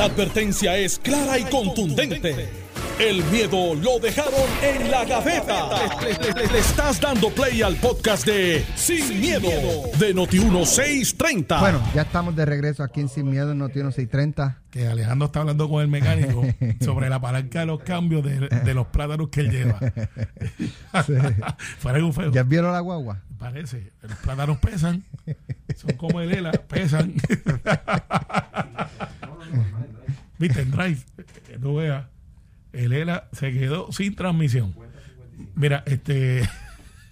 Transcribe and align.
La 0.00 0.06
advertencia 0.06 0.78
es 0.78 0.98
clara 0.98 1.38
y 1.38 1.44
contundente. 1.44 2.48
El 2.98 3.22
miedo 3.24 3.74
lo 3.74 3.98
dejaron 3.98 4.32
en 4.62 4.90
la 4.90 5.04
gaveta. 5.04 5.68
Le, 6.00 6.32
le- 6.42 6.46
le 6.50 6.58
estás 6.58 6.98
dando 6.98 7.28
play 7.28 7.60
al 7.60 7.76
podcast 7.76 8.24
de 8.24 8.64
Sin, 8.76 9.20
miedo, 9.20 9.50
de 9.98 10.14
Noti1630. 10.14 11.60
Bueno, 11.60 11.82
ya 11.94 12.00
estamos 12.00 12.34
de 12.34 12.46
regreso 12.46 12.82
aquí 12.82 13.00
en 13.02 13.10
Sin 13.10 13.28
Miedo 13.30 13.52
en 13.52 13.58
Noti 13.58 13.74
630. 13.80 14.62
que 14.70 14.86
Alejandro 14.86 15.26
está 15.26 15.40
hablando 15.40 15.68
con 15.68 15.82
el 15.82 15.88
mecánico 15.88 16.46
sobre 16.80 17.10
la 17.10 17.20
palanca 17.20 17.60
de 17.60 17.66
los 17.66 17.82
cambios 17.82 18.24
de, 18.24 18.48
de 18.48 18.72
los 18.74 18.86
plátanos 18.86 19.28
que 19.28 19.40
él 19.40 19.50
lleva. 19.50 19.78
Fuera 21.78 22.02
un 22.02 22.14
feo. 22.14 22.32
¿Ya 22.32 22.42
vieron 22.42 22.72
la 22.72 22.80
guagua? 22.80 23.18
Parece. 23.38 23.90
Los 24.00 24.16
plátanos 24.16 24.56
pesan. 24.60 25.04
Son 25.76 25.92
como 25.98 26.22
el 26.22 26.32
ELA, 26.32 26.52
pesan. 26.52 27.12
Viste, 30.38 30.62
en 30.62 30.70
Drive, 30.70 31.00
tú 31.60 31.76
veas, 31.76 32.06
el 32.72 32.92
ELA 32.92 33.28
se 33.32 33.52
quedó 33.52 33.92
sin 33.92 34.14
transmisión. 34.14 34.74
Mira, 35.54 35.82
este. 35.86 36.48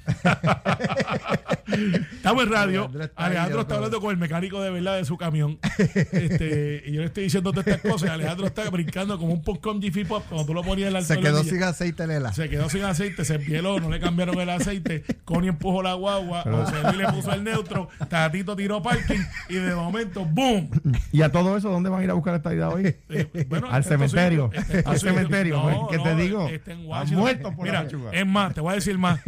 Estamos 1.68 2.44
en 2.44 2.50
radio. 2.50 2.84
Alejandro 2.84 3.02
está 3.04 3.24
Alejandro 3.26 3.66
hablando 3.76 4.00
con 4.00 4.10
el 4.10 4.16
mecánico 4.16 4.60
de 4.62 4.70
verdad 4.70 4.96
de 4.96 5.04
su 5.04 5.16
camión. 5.16 5.58
Este, 5.78 6.82
y 6.86 6.92
yo 6.92 7.00
le 7.00 7.06
estoy 7.06 7.24
diciendo 7.24 7.52
todas 7.52 7.66
estas 7.68 7.92
cosas. 7.92 8.10
Alejandro 8.10 8.46
está 8.46 8.68
brincando 8.70 9.18
como 9.18 9.32
un 9.34 9.42
popcorn 9.42 9.80
Jiffy 9.80 10.04
Pop 10.04 10.24
cuando 10.28 10.46
tú 10.46 10.54
lo 10.54 10.62
ponías 10.62 10.88
en 10.88 10.94
la 10.94 11.02
Se 11.02 11.18
quedó 11.20 11.44
sin 11.44 11.62
aceite 11.62 12.06
Lela. 12.06 12.32
Se 12.32 12.48
quedó 12.48 12.68
sin 12.68 12.84
aceite, 12.84 13.24
se 13.24 13.34
empieló, 13.36 13.80
no 13.80 13.90
le 13.90 14.00
cambiaron 14.00 14.38
el 14.40 14.50
aceite. 14.50 15.04
Connie 15.24 15.48
empujó 15.50 15.82
la 15.82 15.94
guagua, 15.94 16.42
José 16.42 16.82
Luis 16.82 16.96
le 16.96 17.08
puso 17.12 17.32
el 17.32 17.44
neutro, 17.44 17.88
Tatito 18.08 18.56
tiró 18.56 18.82
parking 18.82 19.20
y 19.48 19.54
de 19.54 19.74
momento, 19.74 20.24
¡boom! 20.24 20.70
Y 21.12 21.22
a 21.22 21.30
todo 21.30 21.56
eso, 21.56 21.70
¿dónde 21.70 21.90
van 21.90 22.00
a 22.00 22.04
ir 22.04 22.10
a 22.10 22.14
buscar 22.14 22.34
esta 22.34 22.52
idea 22.54 22.68
hoy? 22.70 22.96
Eh, 23.08 23.46
bueno, 23.48 23.68
Al 23.70 23.84
cementerio. 23.84 24.50
tu 24.50 24.90
Al 24.90 24.98
cementerio, 24.98 25.56
No, 25.56 25.88
¿qué 25.88 25.98
te 25.98 26.14
digo? 26.16 26.48
está 26.48 26.72
en 26.72 26.86
Washington. 26.86 27.18
muerto 27.20 27.52
por 27.54 27.64
Mira, 27.66 27.82
la 27.84 28.12
es 28.12 28.26
más, 28.26 28.54
te 28.54 28.60
voy 28.60 28.72
a 28.72 28.74
decir 28.76 28.96
más. 28.98 29.20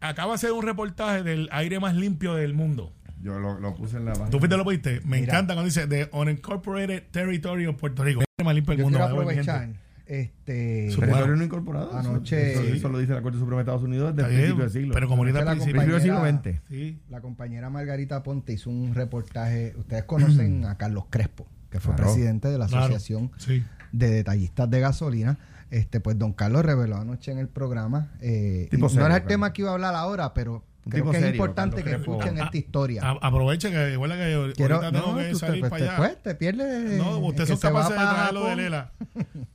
Acaba 0.00 0.30
de 0.32 0.34
hacer 0.36 0.52
un 0.52 0.62
reportaje 0.62 1.22
del 1.22 1.48
aire 1.52 1.78
más 1.80 1.94
limpio 1.94 2.34
del 2.34 2.54
mundo. 2.54 2.92
Yo 3.22 3.38
lo, 3.38 3.60
lo 3.60 3.74
puse 3.74 3.98
en 3.98 4.06
la 4.06 4.12
página. 4.12 4.30
¿Tú 4.30 4.38
fuiste 4.38 4.56
lo 4.56 4.64
viste? 4.64 5.00
Me 5.04 5.20
Mira. 5.20 5.34
encanta 5.34 5.52
cuando 5.54 5.66
dice 5.66 5.86
The 5.86 6.08
Unincorporated 6.12 7.02
Territory 7.10 7.66
of 7.66 7.76
Puerto 7.76 8.02
Rico. 8.02 8.20
El 8.20 8.26
aire 8.38 8.44
más 8.46 8.54
limpio 8.54 8.70
del 8.72 8.78
Yo 8.78 8.84
mundo. 8.84 8.98
quiero 8.98 9.12
aprovechar. 9.14 9.68
Este, 10.06 10.90
Su- 10.90 11.00
Territorio 11.00 11.36
no 11.36 11.44
incorporado. 11.44 11.96
Anoche- 11.96 12.52
Eso, 12.52 12.62
eso 12.62 12.88
lo 12.88 12.98
dice 12.98 13.12
la 13.12 13.22
Corte 13.22 13.38
Suprema 13.38 13.58
de 13.58 13.62
Estados 13.62 13.82
Unidos 13.82 14.16
desde 14.16 14.30
el 14.30 14.36
principio 14.36 14.64
del 14.64 14.72
siglo. 14.72 14.94
Pero 14.94 15.06
como 15.08 15.22
ahorita 15.22 15.44
principio- 15.44 15.80
del 15.82 16.00
siglo 16.00 16.16
compañera- 16.16 16.42
XX. 16.42 16.60
Sí. 16.68 16.98
la 17.10 17.20
compañera 17.20 17.70
Margarita 17.70 18.22
Ponte 18.22 18.52
hizo 18.54 18.70
un 18.70 18.94
reportaje. 18.94 19.74
Ustedes 19.78 20.04
conocen 20.04 20.64
a 20.64 20.76
Carlos 20.78 21.04
Crespo, 21.10 21.46
que 21.70 21.78
fue 21.78 21.94
Claro. 21.94 22.10
presidente 22.10 22.48
de 22.48 22.58
la 22.58 22.66
Claro, 22.66 22.84
Asociación 22.86 23.30
sí. 23.36 23.62
de 23.92 24.10
Detallistas 24.10 24.68
de 24.68 24.80
Gasolina. 24.80 25.38
Este, 25.70 26.00
pues 26.00 26.18
don 26.18 26.32
Carlos 26.32 26.64
reveló 26.64 26.96
anoche 26.96 27.30
en 27.32 27.38
el 27.38 27.48
programa. 27.48 28.12
eh, 28.20 28.66
Tipo 28.70 28.88
serio, 28.88 29.00
no 29.02 29.06
era 29.06 29.16
el 29.18 29.26
tema 29.26 29.52
que 29.52 29.62
iba 29.62 29.70
a 29.70 29.74
hablar 29.74 29.94
ahora, 29.94 30.34
pero 30.34 30.64
creo 30.88 31.04
tipo 31.04 31.10
que 31.12 31.18
es 31.18 31.32
importante 31.32 31.82
Carlos 31.84 32.02
que 32.04 32.10
escuchen 32.10 32.40
Ah, 32.40 32.44
esta 32.46 32.56
historia. 32.56 33.02
A- 33.04 33.18
aprovechen 33.28 33.72
que 33.72 33.92
igual 33.92 34.10
que 34.12 34.32
yo 34.32 34.52
Quiero, 34.54 34.80
tengo 34.80 35.12
no, 35.12 35.16
que 35.16 35.34
salir 35.36 35.62
te, 35.62 35.68
pues, 35.70 35.82
allá. 35.82 36.14
te 36.22 36.34
pierdes. 36.34 36.98
No, 36.98 37.18
ustedes 37.18 37.50
que 37.50 37.56
son 37.56 37.70
capaces 37.72 37.90
de 37.96 38.04
traerlo 38.04 38.44
de. 38.46 38.56
Lela. 38.56 38.92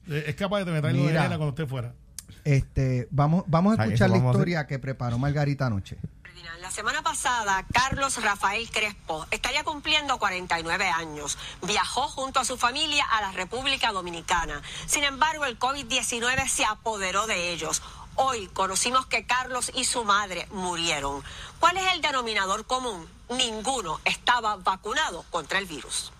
Eh, 0.08 0.24
Es 0.28 0.36
capaz 0.36 0.60
de 0.60 0.66
traerlo 0.66 0.88
de 0.90 0.94
Mira. 1.10 1.24
Lela 1.24 1.38
cuando 1.38 1.50
esté 1.50 1.66
fuera. 1.66 1.94
Este, 2.46 3.08
vamos, 3.12 3.44
vamos 3.48 3.78
a 3.78 3.82
Ah, 3.82 3.86
escuchar 3.86 4.10
la 4.10 4.18
vamos 4.18 4.36
historia 4.36 4.68
que 4.68 4.80
preparó 4.80 5.18
Margarita 5.18 5.66
anoche. 5.66 5.98
La 6.60 6.70
semana 6.70 7.02
pasada, 7.02 7.66
Carlos 7.72 8.22
Rafael 8.22 8.70
Crespo 8.70 9.26
estaría 9.32 9.64
cumpliendo 9.64 10.18
49 10.18 10.90
años. 10.90 11.38
Viajó 11.62 12.10
junto 12.10 12.42
a 12.42 12.46
su 12.46 12.58
familia 12.58 13.06
a 13.06 13.22
la 13.22 13.32
República 13.32 13.94
Dominicana. 13.94 14.62
Sin 14.86 15.06
embargo, 15.06 15.46
el 15.46 15.58
COVID-19 15.58 16.50
se 16.50 16.66
apoderó 16.66 17.26
de 17.26 17.54
ellos. 17.54 17.82
Hoy 18.16 18.48
conocimos 18.48 19.06
que 19.06 19.26
Carlos 19.26 19.72
y 19.76 19.86
su 19.86 20.04
madre 20.04 20.46
murieron. 20.52 21.24
¿Cuál 21.62 21.78
es 21.78 21.94
el 21.94 22.02
denominador 22.02 22.66
común? 22.66 23.08
Ninguno 23.30 24.02
estaba 24.04 24.58
vacunado 24.58 25.24
contra 25.30 25.60
el 25.60 25.66
virus. 25.66 26.12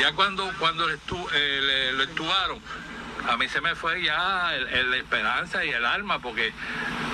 Ya 0.00 0.12
cuando, 0.16 0.50
cuando 0.58 0.88
eh, 0.90 1.90
lo 1.94 2.02
estuvaron, 2.02 2.60
a 3.28 3.36
mí 3.36 3.48
se 3.48 3.60
me 3.60 3.74
fue 3.74 4.02
ya 4.02 4.52
la 4.52 4.96
esperanza 4.96 5.64
y 5.64 5.70
el 5.70 5.84
alma, 5.84 6.18
porque 6.18 6.52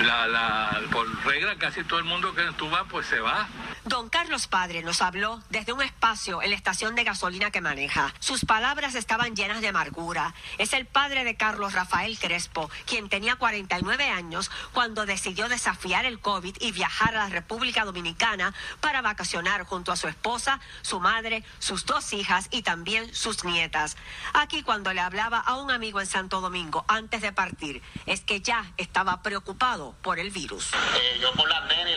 la, 0.04 0.26
la, 0.26 0.80
por 0.90 1.06
regla 1.24 1.56
casi 1.56 1.84
todo 1.84 1.98
el 1.98 2.04
mundo 2.04 2.34
que 2.34 2.44
estuva 2.46 2.84
pues 2.84 3.06
se 3.06 3.20
va. 3.20 3.48
Don 3.84 4.10
Carlos 4.10 4.46
Padre 4.46 4.82
nos 4.82 5.00
habló 5.00 5.42
desde 5.48 5.72
un 5.72 5.80
espacio 5.80 6.42
en 6.42 6.50
la 6.50 6.56
estación 6.56 6.94
de 6.94 7.04
gasolina 7.04 7.50
que 7.50 7.62
maneja. 7.62 8.12
Sus 8.20 8.44
palabras 8.44 8.94
estaban 8.94 9.34
llenas 9.34 9.62
de 9.62 9.68
amargura. 9.68 10.34
Es 10.58 10.74
el 10.74 10.86
padre 10.86 11.24
de 11.24 11.36
Carlos 11.36 11.72
Rafael 11.72 12.18
Crespo, 12.18 12.70
quien 12.84 13.08
tenía 13.08 13.36
49 13.36 14.10
años 14.10 14.50
cuando 14.72 15.06
decidió 15.06 15.48
desafiar 15.48 16.04
el 16.04 16.20
COVID 16.20 16.56
y 16.60 16.72
viajar 16.72 17.16
a 17.16 17.24
la 17.24 17.28
República 17.30 17.86
Dominicana 17.86 18.54
para 18.80 19.00
vacacionar 19.00 19.64
junto 19.64 19.92
a 19.92 19.96
su 19.96 20.08
esposa, 20.08 20.60
su 20.82 21.00
madre, 21.00 21.42
sus 21.58 21.86
dos 21.86 22.12
hijas 22.12 22.48
y 22.50 22.62
también 22.62 23.14
sus 23.14 23.44
nietas. 23.44 23.96
Aquí 24.34 24.62
cuando 24.62 24.92
le 24.92 25.00
hablaba 25.00 25.38
a 25.38 25.56
un 25.56 25.70
amigo 25.70 26.00
en 26.00 26.06
Santo 26.06 26.42
Domingo 26.42 26.84
antes 26.86 27.22
de 27.22 27.32
partir, 27.32 27.82
es 28.04 28.20
que 28.20 28.42
ya 28.42 28.72
estaba 28.76 29.22
preocupado 29.22 29.94
por 30.02 30.18
el 30.18 30.30
virus. 30.30 30.70
Eh, 30.74 31.18
yo 31.20 31.32
por 31.32 31.48
las 31.48 31.64
nenas 31.64 31.90
y 31.90 31.96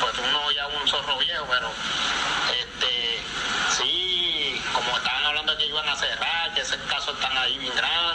pues 0.00 0.14
uno 0.18 0.50
ya 0.52 0.66
un 0.66 0.87
zorro 0.88 1.18
viejo, 1.18 1.44
pero 1.48 1.70
este 2.60 3.22
sí, 3.76 4.60
como 4.72 4.96
estaban 4.96 5.24
hablando 5.26 5.56
que 5.58 5.66
iban 5.66 5.86
a 5.86 5.94
cerrar, 5.96 6.54
que 6.54 6.62
ese 6.62 6.78
caso 6.88 7.12
están 7.12 7.36
ahí 7.36 7.58
bien 7.58 7.74
grandes. 7.76 8.07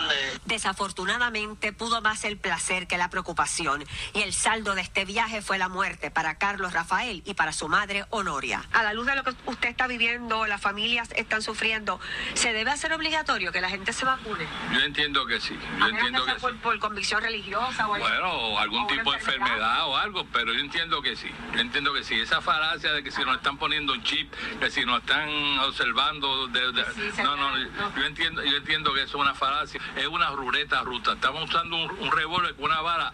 Desafortunadamente 0.54 1.74
pudo 1.74 2.02
más 2.02 2.24
el 2.26 2.38
placer 2.38 2.86
que 2.86 2.98
la 3.00 3.10
preocupación 3.10 3.84
y 4.14 4.22
el 4.22 4.34
saldo 4.34 4.76
de 4.76 4.82
este 4.82 5.04
viaje 5.04 5.42
fue 5.42 5.58
la 5.58 5.68
muerte 5.68 6.12
para 6.12 6.38
Carlos 6.38 6.74
Rafael 6.74 7.24
y 7.26 7.34
para 7.34 7.52
su 7.54 7.68
madre 7.70 8.06
Honoria. 8.12 8.64
A 8.72 8.84
la 8.84 8.94
luz 8.94 9.08
de 9.08 9.16
lo 9.16 9.24
que 9.24 9.34
usted 9.48 9.70
está 9.70 9.88
viviendo, 9.88 10.46
las 10.46 10.62
familias 10.62 11.10
están 11.16 11.42
sufriendo, 11.42 12.00
¿se 12.36 12.54
debe 12.54 12.70
hacer 12.70 12.94
obligatorio 12.94 13.52
que 13.52 13.62
la 13.62 13.70
gente 13.70 13.94
se 13.94 14.06
vacune? 14.06 14.46
Yo 14.74 14.82
entiendo 14.82 15.26
que 15.26 15.42
sí, 15.42 15.58
yo 15.80 15.88
sea 15.88 16.26
que 16.36 16.40
por, 16.42 16.52
sí. 16.52 16.58
por 16.62 16.78
convicción 16.80 17.22
religiosa 17.24 17.88
o 17.88 17.98
Bueno, 17.98 18.32
o 18.32 18.60
algún 18.60 18.84
o 18.84 18.88
tipo 18.88 19.12
de 19.12 19.18
enfermedad 19.18 19.88
o 19.88 19.98
algo, 19.98 20.26
pero 20.32 20.54
yo 20.54 20.60
entiendo 20.60 21.02
que 21.02 21.16
sí. 21.16 21.32
Yo 21.56 21.62
entiendo 21.62 21.92
que 21.94 22.04
sí. 22.04 22.14
Esa 22.20 22.42
falacia 22.42 22.94
de 22.94 23.04
que 23.04 23.10
si 23.12 23.22
nos 23.26 23.38
están 23.38 23.58
poniendo 23.58 23.94
un 23.94 24.04
chip, 24.04 24.32
que 24.60 24.70
si 24.70 24.86
nos 24.86 25.00
están 25.00 25.30
observando, 25.60 26.48
de- 26.48 26.72
de- 26.74 26.84
Sí, 26.94 27.12
se 27.16 27.24
no, 27.24 27.36
no, 27.38 27.58
no. 27.58 27.96
yo 27.96 28.04
entiendo, 28.06 28.44
yo 28.44 28.58
entiendo 28.58 28.94
que 28.94 29.02
eso 29.02 29.18
es 29.18 29.22
una 29.24 29.34
falacia, 29.34 29.82
es 29.96 30.08
una 30.08 30.30
ruleta 30.44 30.82
ruta. 30.84 31.14
Estamos 31.14 31.44
usando 31.50 31.76
un, 31.78 31.92
un 32.00 32.12
revólver 32.12 32.56
con 32.56 32.66
una 32.66 32.82
bala 32.82 33.12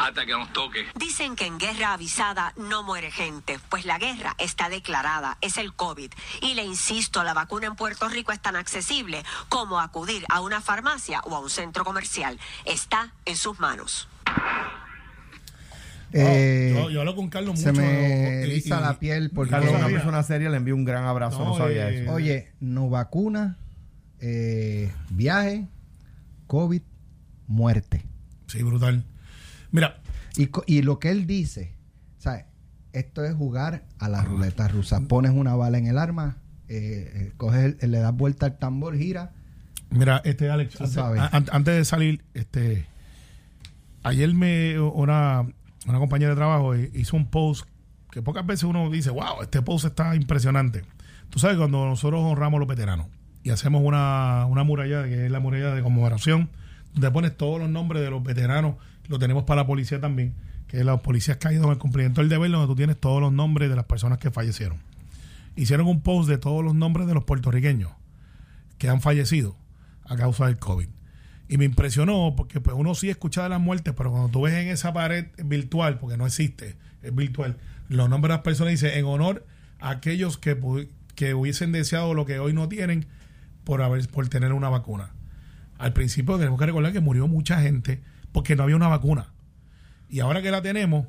hasta 0.00 0.26
que 0.26 0.32
nos 0.32 0.52
toque. 0.52 0.86
Dicen 0.96 1.36
que 1.36 1.46
en 1.46 1.58
guerra 1.58 1.92
avisada 1.92 2.52
no 2.56 2.82
muere 2.82 3.10
gente, 3.12 3.60
pues 3.68 3.84
la 3.84 3.98
guerra 3.98 4.34
está 4.38 4.68
declarada, 4.68 5.38
es 5.40 5.56
el 5.58 5.72
COVID. 5.74 6.10
Y 6.42 6.54
le 6.54 6.64
insisto, 6.64 7.22
la 7.22 7.32
vacuna 7.34 7.66
en 7.68 7.76
Puerto 7.76 8.08
Rico 8.08 8.32
es 8.32 8.40
tan 8.40 8.56
accesible 8.56 9.22
como 9.48 9.78
acudir 9.78 10.24
a 10.30 10.40
una 10.40 10.60
farmacia 10.60 11.20
o 11.24 11.36
a 11.36 11.40
un 11.40 11.50
centro 11.50 11.84
comercial. 11.84 12.40
Está 12.64 13.12
en 13.24 13.36
sus 13.36 13.60
manos. 13.60 14.08
Eh, 16.12 16.72
yo, 16.76 16.90
yo 16.90 17.00
hablo 17.00 17.16
con 17.16 17.28
Carlos 17.28 17.58
se 17.58 17.72
mucho. 17.72 17.82
me 17.82 18.40
y- 18.46 18.50
eriza 18.50 18.80
la 18.80 18.98
piel 19.00 19.30
porque 19.34 19.50
Carlos 19.50 19.70
es 19.72 19.76
una 19.78 19.88
persona 19.88 20.22
seria, 20.22 20.48
le 20.48 20.56
envío 20.58 20.74
un 20.76 20.84
gran 20.84 21.04
abrazo, 21.04 21.40
no, 21.40 21.50
No, 21.50 21.56
sabía 21.58 21.90
eh, 21.90 22.02
eso. 22.02 22.12
Oye, 22.12 22.52
no 22.60 22.88
vacuna, 22.88 23.56
eh, 24.20 24.92
viaje, 25.10 25.66
COVID, 26.54 26.82
muerte. 27.48 28.06
Sí, 28.46 28.62
brutal. 28.62 29.04
Mira, 29.72 30.00
Y, 30.36 30.48
y 30.66 30.82
lo 30.82 30.98
que 31.00 31.10
él 31.10 31.26
dice, 31.26 31.74
¿sabes? 32.18 32.44
Esto 32.92 33.24
es 33.24 33.34
jugar 33.34 33.84
a 33.98 34.08
la 34.08 34.22
ruleta 34.22 34.68
rusa. 34.68 35.00
Pones 35.00 35.32
una 35.32 35.54
bala 35.56 35.78
en 35.78 35.86
el 35.88 35.98
arma, 35.98 36.36
eh, 36.68 37.10
eh, 37.14 37.32
coges, 37.36 37.76
el- 37.80 37.90
le 37.90 37.98
das 37.98 38.14
vuelta 38.16 38.46
al 38.46 38.58
tambor, 38.58 38.96
gira. 38.96 39.32
Mira, 39.90 40.22
este 40.24 40.48
Alex, 40.50 40.80
antes, 40.80 40.94
sabes. 40.94 41.20
a- 41.20 41.26
an- 41.36 41.46
antes 41.52 41.74
de 41.76 41.84
salir, 41.84 42.24
este 42.34 42.86
ayer 44.04 44.32
me 44.34 44.78
una, 44.80 45.46
una 45.86 45.98
compañera 45.98 46.30
de 46.30 46.36
trabajo 46.36 46.74
hizo 46.76 47.16
un 47.16 47.26
post 47.26 47.66
que 48.10 48.22
pocas 48.22 48.46
veces 48.46 48.64
uno 48.64 48.90
dice, 48.90 49.10
wow, 49.10 49.42
este 49.42 49.60
post 49.62 49.86
está 49.86 50.14
impresionante. 50.14 50.82
Tú 51.30 51.38
sabes, 51.40 51.56
cuando 51.56 51.84
nosotros 51.86 52.20
honramos 52.22 52.58
a 52.58 52.60
los 52.60 52.68
veteranos 52.68 53.06
y 53.44 53.50
hacemos 53.50 53.82
una, 53.84 54.46
una 54.46 54.64
muralla, 54.64 55.04
que 55.04 55.26
es 55.26 55.30
la 55.30 55.38
muralla 55.38 55.74
de 55.74 55.82
conmemoración, 55.82 56.48
donde 56.94 57.10
pones 57.10 57.36
todos 57.36 57.60
los 57.60 57.68
nombres 57.68 58.02
de 58.02 58.10
los 58.10 58.22
veteranos, 58.22 58.76
lo 59.06 59.18
tenemos 59.18 59.44
para 59.44 59.60
la 59.60 59.66
policía 59.66 60.00
también, 60.00 60.32
que 60.66 60.78
es 60.78 60.84
los 60.84 61.02
policías 61.02 61.36
caídos 61.36 61.66
en 61.66 61.72
el 61.72 61.78
cumplimiento 61.78 62.22
del 62.22 62.30
deber, 62.30 62.50
donde 62.50 62.66
tú 62.66 62.74
tienes 62.74 62.98
todos 62.98 63.20
los 63.20 63.32
nombres 63.32 63.68
de 63.68 63.76
las 63.76 63.84
personas 63.84 64.18
que 64.18 64.30
fallecieron. 64.30 64.78
Hicieron 65.56 65.86
un 65.86 66.00
post 66.00 66.28
de 66.28 66.38
todos 66.38 66.64
los 66.64 66.74
nombres 66.74 67.06
de 67.06 67.12
los 67.12 67.24
puertorriqueños 67.24 67.92
que 68.78 68.88
han 68.88 69.02
fallecido 69.02 69.54
a 70.06 70.16
causa 70.16 70.46
del 70.46 70.58
COVID. 70.58 70.88
Y 71.46 71.58
me 71.58 71.66
impresionó 71.66 72.34
porque 72.34 72.62
pues, 72.62 72.74
uno 72.74 72.94
sí 72.94 73.10
escucha 73.10 73.42
de 73.42 73.50
las 73.50 73.60
muertes, 73.60 73.92
pero 73.94 74.10
cuando 74.10 74.30
tú 74.30 74.42
ves 74.42 74.54
en 74.54 74.68
esa 74.68 74.94
pared 74.94 75.26
virtual, 75.44 75.98
porque 75.98 76.16
no 76.16 76.26
existe, 76.26 76.76
es 77.02 77.14
virtual, 77.14 77.58
los 77.90 78.08
nombres 78.08 78.30
de 78.30 78.36
las 78.36 78.42
personas 78.42 78.70
dice 78.70 78.98
en 78.98 79.04
honor 79.04 79.46
a 79.80 79.90
aquellos 79.90 80.38
que, 80.38 80.88
que 81.14 81.34
hubiesen 81.34 81.72
deseado 81.72 82.14
lo 82.14 82.24
que 82.24 82.38
hoy 82.38 82.54
no 82.54 82.70
tienen 82.70 83.06
por, 83.64 83.82
haber, 83.82 84.06
por 84.08 84.28
tener 84.28 84.52
una 84.52 84.68
vacuna. 84.68 85.10
Al 85.78 85.92
principio 85.92 86.38
tenemos 86.38 86.58
que 86.58 86.66
recordar 86.66 86.92
que 86.92 87.00
murió 87.00 87.26
mucha 87.28 87.60
gente 87.60 88.02
porque 88.32 88.56
no 88.56 88.62
había 88.62 88.76
una 88.76 88.88
vacuna. 88.88 89.32
Y 90.08 90.20
ahora 90.20 90.42
que 90.42 90.50
la 90.50 90.62
tenemos, 90.62 91.06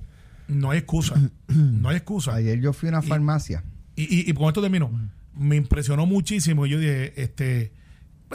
no 0.47 0.71
hay 0.71 0.79
excusa. 0.79 1.15
No 1.47 1.89
hay 1.89 1.97
excusa. 1.97 2.33
Ayer 2.35 2.59
yo 2.59 2.73
fui 2.73 2.89
a 2.89 2.93
una 2.93 3.05
Y- 3.05 3.07
farmacia. 3.07 3.63
Y, 3.95 4.03
y, 4.03 4.29
y 4.29 4.33
con 4.33 4.47
esto 4.47 4.61
termino. 4.61 4.89
Me 5.33 5.55
impresionó 5.55 6.05
muchísimo. 6.05 6.65
Yo 6.65 6.79
dije, 6.79 7.21
este, 7.21 7.71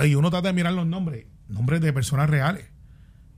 y 0.05 0.15
uno 0.15 0.31
trata 0.31 0.49
de 0.49 0.55
mirar 0.55 0.73
los 0.75 0.87
nombres, 0.87 1.27
nombres 1.49 1.81
de 1.81 1.93
personas 1.93 2.31
reales, 2.31 2.67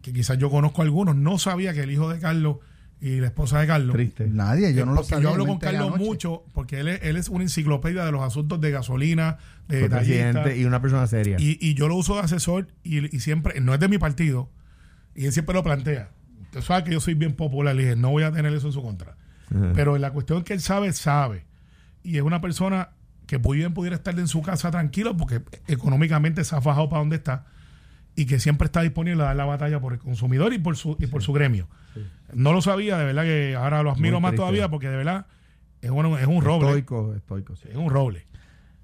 que 0.03 0.13
quizás 0.13 0.37
yo 0.39 0.51
conozco 0.51 0.83
algunos. 0.83 1.17
No 1.17 1.39
sabía 1.39 1.73
que 1.73 1.81
el 1.81 1.91
hijo 1.91 2.09
de 2.13 2.19
Carlos 2.21 2.57
y 3.03 3.19
la 3.19 3.27
esposa 3.27 3.59
de 3.59 3.67
Carlos. 3.67 3.93
Triste. 3.95 4.29
Nadie, 4.29 4.73
yo 4.75 4.87
no 4.87 4.93
lo 4.93 5.03
sabía. 5.03 5.25
yo 5.25 5.31
hablo 5.31 5.45
con 5.45 5.59
Carlos 5.59 5.99
mucho, 5.99 6.45
porque 6.55 6.79
él 6.79 6.87
es, 6.87 7.01
él 7.03 7.17
es 7.17 7.29
una 7.29 7.43
enciclopedia 7.43 8.05
de 8.05 8.13
los 8.13 8.23
asuntos 8.23 8.61
de 8.61 8.71
gasolina, 8.71 9.39
de 9.67 9.91
presidente 9.91 10.57
y 10.57 10.65
una 10.65 10.81
persona 10.81 11.09
seria. 11.09 11.37
Y, 11.41 11.59
y 11.61 11.75
yo 11.75 11.89
lo 11.89 11.97
uso 11.97 12.15
de 12.15 12.21
asesor 12.21 12.69
y, 12.85 13.15
y 13.15 13.19
siempre, 13.19 13.61
no 13.61 13.75
es 13.75 13.81
de 13.81 13.89
mi 13.89 13.99
partido, 13.99 14.51
y 15.17 15.27
él 15.27 15.33
siempre 15.33 15.53
lo 15.53 15.65
plantea. 15.65 16.11
Usted 16.43 16.61
sabe 16.61 16.85
que 16.85 16.93
yo 16.93 17.01
soy 17.01 17.15
bien 17.15 17.33
popular, 17.33 17.75
le 17.75 17.83
dije, 17.83 17.97
no 17.97 18.11
voy 18.11 18.23
a 18.23 18.31
tener 18.31 18.55
eso 18.55 18.69
en 18.69 18.73
su 18.73 18.83
contra. 18.83 19.17
Ajá. 19.51 19.73
Pero 19.75 19.99
la 19.99 20.13
cuestión 20.13 20.39
es 20.39 20.45
que 20.45 20.53
él 20.53 20.61
sabe, 20.61 20.93
sabe. 20.93 21.45
Y 22.05 22.19
es 22.19 22.23
una 22.23 22.41
persona 22.41 22.91
que 23.27 23.39
muy 23.39 23.59
bien 23.59 23.75
pudiera 23.75 23.97
estar 23.97 24.17
en 24.17 24.29
su 24.29 24.43
casa 24.43 24.71
tranquilo 24.71 25.17
porque 25.17 25.43
económicamente 25.67 26.45
se 26.45 26.55
ha 26.55 26.61
fajado 26.61 26.89
para 26.89 27.01
donde 27.01 27.17
está 27.17 27.47
y 28.15 28.27
que 28.27 28.39
siempre 28.39 28.67
está 28.67 28.83
disponible 28.83 29.23
a 29.23 29.27
dar 29.27 29.37
la 29.37 29.45
batalla 29.45 29.81
por 29.81 29.93
el 29.93 29.99
consumidor 29.99 30.53
y 30.53 30.59
por 30.59 30.77
su, 30.77 30.97
y 31.01 31.07
por 31.07 31.23
su 31.23 31.33
gremio. 31.33 31.67
No 32.33 32.53
lo 32.53 32.63
sabía, 32.63 32.97
de 32.99 33.05
verdad 33.05 33.25
que 33.25 33.55
ahora 33.57 33.83
lo 33.83 33.91
admiro 33.93 34.17
Muy 34.17 34.23
más 34.23 34.31
triste. 34.31 34.37
todavía 34.43 34.69
porque 34.71 34.89
de 34.89 34.97
verdad 34.97 35.27
es, 35.81 35.91
bueno, 35.91 36.17
es 36.19 36.27
un 36.27 36.43
roble. 36.43 36.69
Estoico, 36.69 37.15
estoico, 37.15 37.57
sí. 37.57 37.69
Es 37.71 37.77
un 37.77 37.91
roble. 37.91 38.27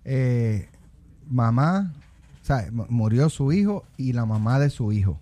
Eh, 0.05 0.69
mamá, 1.29 1.93
o 2.43 2.45
sea, 2.45 2.69
mu- 2.73 2.87
murió 2.89 3.29
su 3.31 3.53
hijo 3.53 3.85
y 3.97 4.13
la 4.13 4.27
mamá 4.27 4.59
de 4.59 4.71
su 4.71 4.93
hijo. 4.93 5.21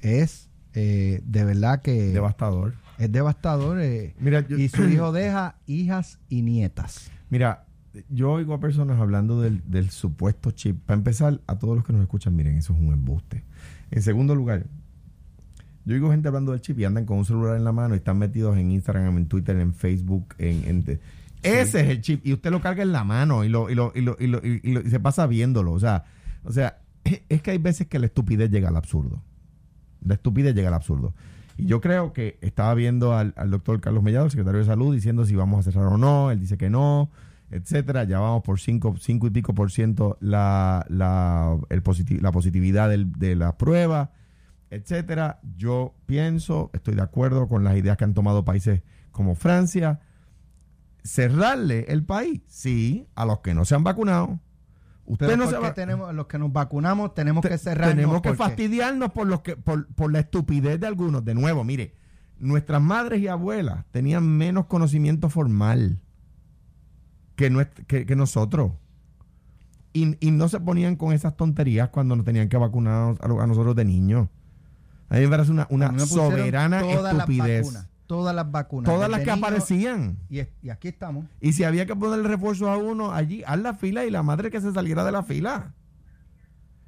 Es 0.00 0.48
eh, 0.74 1.20
de 1.24 1.44
verdad 1.44 1.82
que 1.82 1.92
Devastador. 2.12 2.74
es 2.98 3.10
devastador. 3.10 3.80
eh, 3.80 4.14
Mira, 4.18 4.46
yo- 4.46 4.56
y 4.58 4.68
su 4.68 4.88
hijo 4.88 5.10
deja 5.12 5.56
hijas 5.66 6.18
y 6.28 6.42
nietas. 6.42 7.10
Mira, 7.28 7.64
yo 8.08 8.30
oigo 8.32 8.54
a 8.54 8.60
personas 8.60 9.00
hablando 9.00 9.40
del, 9.40 9.62
del 9.68 9.90
supuesto 9.90 10.52
chip. 10.52 10.80
Para 10.86 10.96
empezar, 10.98 11.40
a 11.48 11.58
todos 11.58 11.74
los 11.76 11.84
que 11.84 11.92
nos 11.92 12.02
escuchan, 12.02 12.36
miren, 12.36 12.56
eso 12.56 12.72
es 12.72 12.78
un 12.78 12.92
embuste. 12.92 13.42
En 13.90 14.02
segundo 14.02 14.34
lugar, 14.36 14.66
yo 15.84 15.94
oigo 15.94 16.10
gente 16.10 16.28
hablando 16.28 16.52
del 16.52 16.60
chip 16.60 16.78
y 16.78 16.84
andan 16.84 17.04
con 17.06 17.18
un 17.18 17.24
celular 17.24 17.56
en 17.56 17.64
la 17.64 17.72
mano 17.72 17.94
y 17.94 17.98
están 17.98 18.18
metidos 18.18 18.56
en 18.58 18.70
Instagram, 18.70 19.16
en 19.16 19.26
Twitter, 19.26 19.56
en 19.58 19.74
Facebook, 19.74 20.34
en... 20.38 20.64
en 20.68 20.82
te- 20.84 21.00
Ese 21.42 21.80
es 21.80 21.88
el 21.88 22.00
chip 22.02 22.26
y 22.26 22.32
usted 22.34 22.50
lo 22.50 22.60
carga 22.60 22.82
en 22.82 22.92
la 22.92 23.02
mano 23.04 23.44
y, 23.44 23.48
lo, 23.48 23.70
y, 23.70 23.74
lo, 23.74 23.92
y, 23.94 24.02
lo, 24.02 24.16
y, 24.20 24.26
lo- 24.26 24.40
y 24.44 24.60
lo- 24.72 24.80
y 24.82 24.90
se 24.90 25.00
pasa 25.00 25.26
viéndolo. 25.26 25.72
O 25.72 25.80
sea, 25.80 26.04
o 26.44 26.52
sea, 26.52 26.78
es 27.28 27.42
que 27.42 27.50
hay 27.52 27.58
veces 27.58 27.86
que 27.86 27.98
la 27.98 28.06
estupidez 28.06 28.50
llega 28.50 28.68
al 28.68 28.76
absurdo. 28.76 29.22
La 30.04 30.14
estupidez 30.14 30.54
llega 30.54 30.68
al 30.68 30.74
absurdo. 30.74 31.14
Y 31.56 31.66
yo 31.66 31.80
creo 31.80 32.12
que 32.12 32.38
estaba 32.40 32.72
viendo 32.74 33.14
al, 33.14 33.34
al 33.36 33.50
doctor 33.50 33.80
Carlos 33.80 34.02
Mellado, 34.02 34.24
el 34.26 34.30
secretario 34.30 34.60
de 34.60 34.66
Salud, 34.66 34.94
diciendo 34.94 35.24
si 35.24 35.34
vamos 35.34 35.66
a 35.66 35.70
cerrar 35.72 35.86
o 35.92 35.98
no. 35.98 36.30
Él 36.30 36.40
dice 36.40 36.56
que 36.56 36.70
no, 36.70 37.10
etcétera. 37.50 38.04
Ya 38.04 38.18
vamos 38.20 38.42
por 38.42 38.58
5 38.60 38.96
cinco, 38.98 39.26
y 39.26 39.30
pico 39.30 39.54
por 39.54 39.70
ciento 39.70 40.16
la, 40.20 40.84
la, 40.88 41.56
el 41.68 41.82
positi- 41.82 42.20
la 42.20 42.32
positividad 42.32 42.88
del- 42.88 43.12
de 43.12 43.34
la 43.36 43.56
prueba, 43.58 44.10
etcétera. 44.70 45.40
Yo 45.56 45.94
pienso, 46.06 46.70
estoy 46.72 46.94
de 46.94 47.02
acuerdo 47.02 47.48
con 47.48 47.64
las 47.64 47.76
ideas 47.76 47.96
que 47.96 48.04
han 48.04 48.14
tomado 48.14 48.44
países 48.44 48.82
como 49.10 49.34
Francia. 49.34 50.00
Cerrarle 51.02 51.86
el 51.88 52.04
país, 52.04 52.42
sí, 52.46 53.06
a 53.14 53.24
los 53.24 53.40
que 53.40 53.54
no 53.54 53.64
se 53.64 53.74
han 53.74 53.84
vacunado. 53.84 54.38
Usted 55.06 55.26
Pero 55.26 55.38
no 55.38 55.44
¿por 55.44 55.52
se 55.54 55.58
qué 55.58 55.66
va- 55.66 55.74
tenemos, 55.74 56.14
los 56.14 56.26
que 56.26 56.38
nos 56.38 56.52
vacunamos 56.52 57.14
tenemos 57.14 57.42
te- 57.42 57.48
que 57.48 57.58
cerrar. 57.58 57.88
Tenemos 57.90 58.20
que 58.22 58.34
fastidiarnos 58.34 59.10
por, 59.12 59.26
los 59.26 59.40
que, 59.40 59.56
por, 59.56 59.86
por 59.94 60.12
la 60.12 60.20
estupidez 60.20 60.78
de 60.78 60.86
algunos. 60.86 61.24
De 61.24 61.34
nuevo, 61.34 61.64
mire, 61.64 61.94
nuestras 62.38 62.80
madres 62.82 63.20
y 63.20 63.28
abuelas 63.28 63.86
tenían 63.90 64.28
menos 64.28 64.66
conocimiento 64.66 65.30
formal 65.30 65.98
que, 67.34 67.66
que, 67.86 68.04
que 68.06 68.14
nosotros. 68.16 68.72
Y, 69.92 70.16
y 70.24 70.30
no 70.30 70.48
se 70.48 70.60
ponían 70.60 70.94
con 70.96 71.12
esas 71.12 71.36
tonterías 71.36 71.88
cuando 71.88 72.14
nos 72.14 72.24
tenían 72.24 72.48
que 72.48 72.56
vacunar 72.58 73.16
a, 73.20 73.24
a 73.24 73.46
nosotros 73.46 73.74
de 73.74 73.84
niños. 73.86 74.28
A 75.10 75.16
mí 75.16 75.22
me 75.22 75.28
parece 75.28 75.50
una, 75.50 75.66
una 75.70 75.90
me 75.90 76.06
soberana 76.06 76.80
todas 76.82 77.14
las 77.14 77.28
estupidez. 77.28 77.66
vacunas, 77.66 77.88
todas 78.06 78.34
las 78.34 78.50
vacunas. 78.50 78.92
Todas 78.92 79.10
las 79.10 79.20
que 79.22 79.30
aparecían. 79.30 80.18
Y, 80.28 80.40
aquí 80.70 80.88
estamos. 80.88 81.26
Y 81.40 81.52
si 81.52 81.64
había 81.64 81.84
que 81.84 81.96
ponerle 81.96 82.28
refuerzo 82.28 82.70
a 82.70 82.76
uno 82.76 83.12
allí, 83.12 83.42
haz 83.44 83.58
la 83.58 83.74
fila 83.74 84.04
y 84.06 84.10
la 84.10 84.22
madre 84.22 84.50
que 84.50 84.60
se 84.60 84.72
saliera 84.72 85.04
de 85.04 85.10
la 85.10 85.24
fila. 85.24 85.74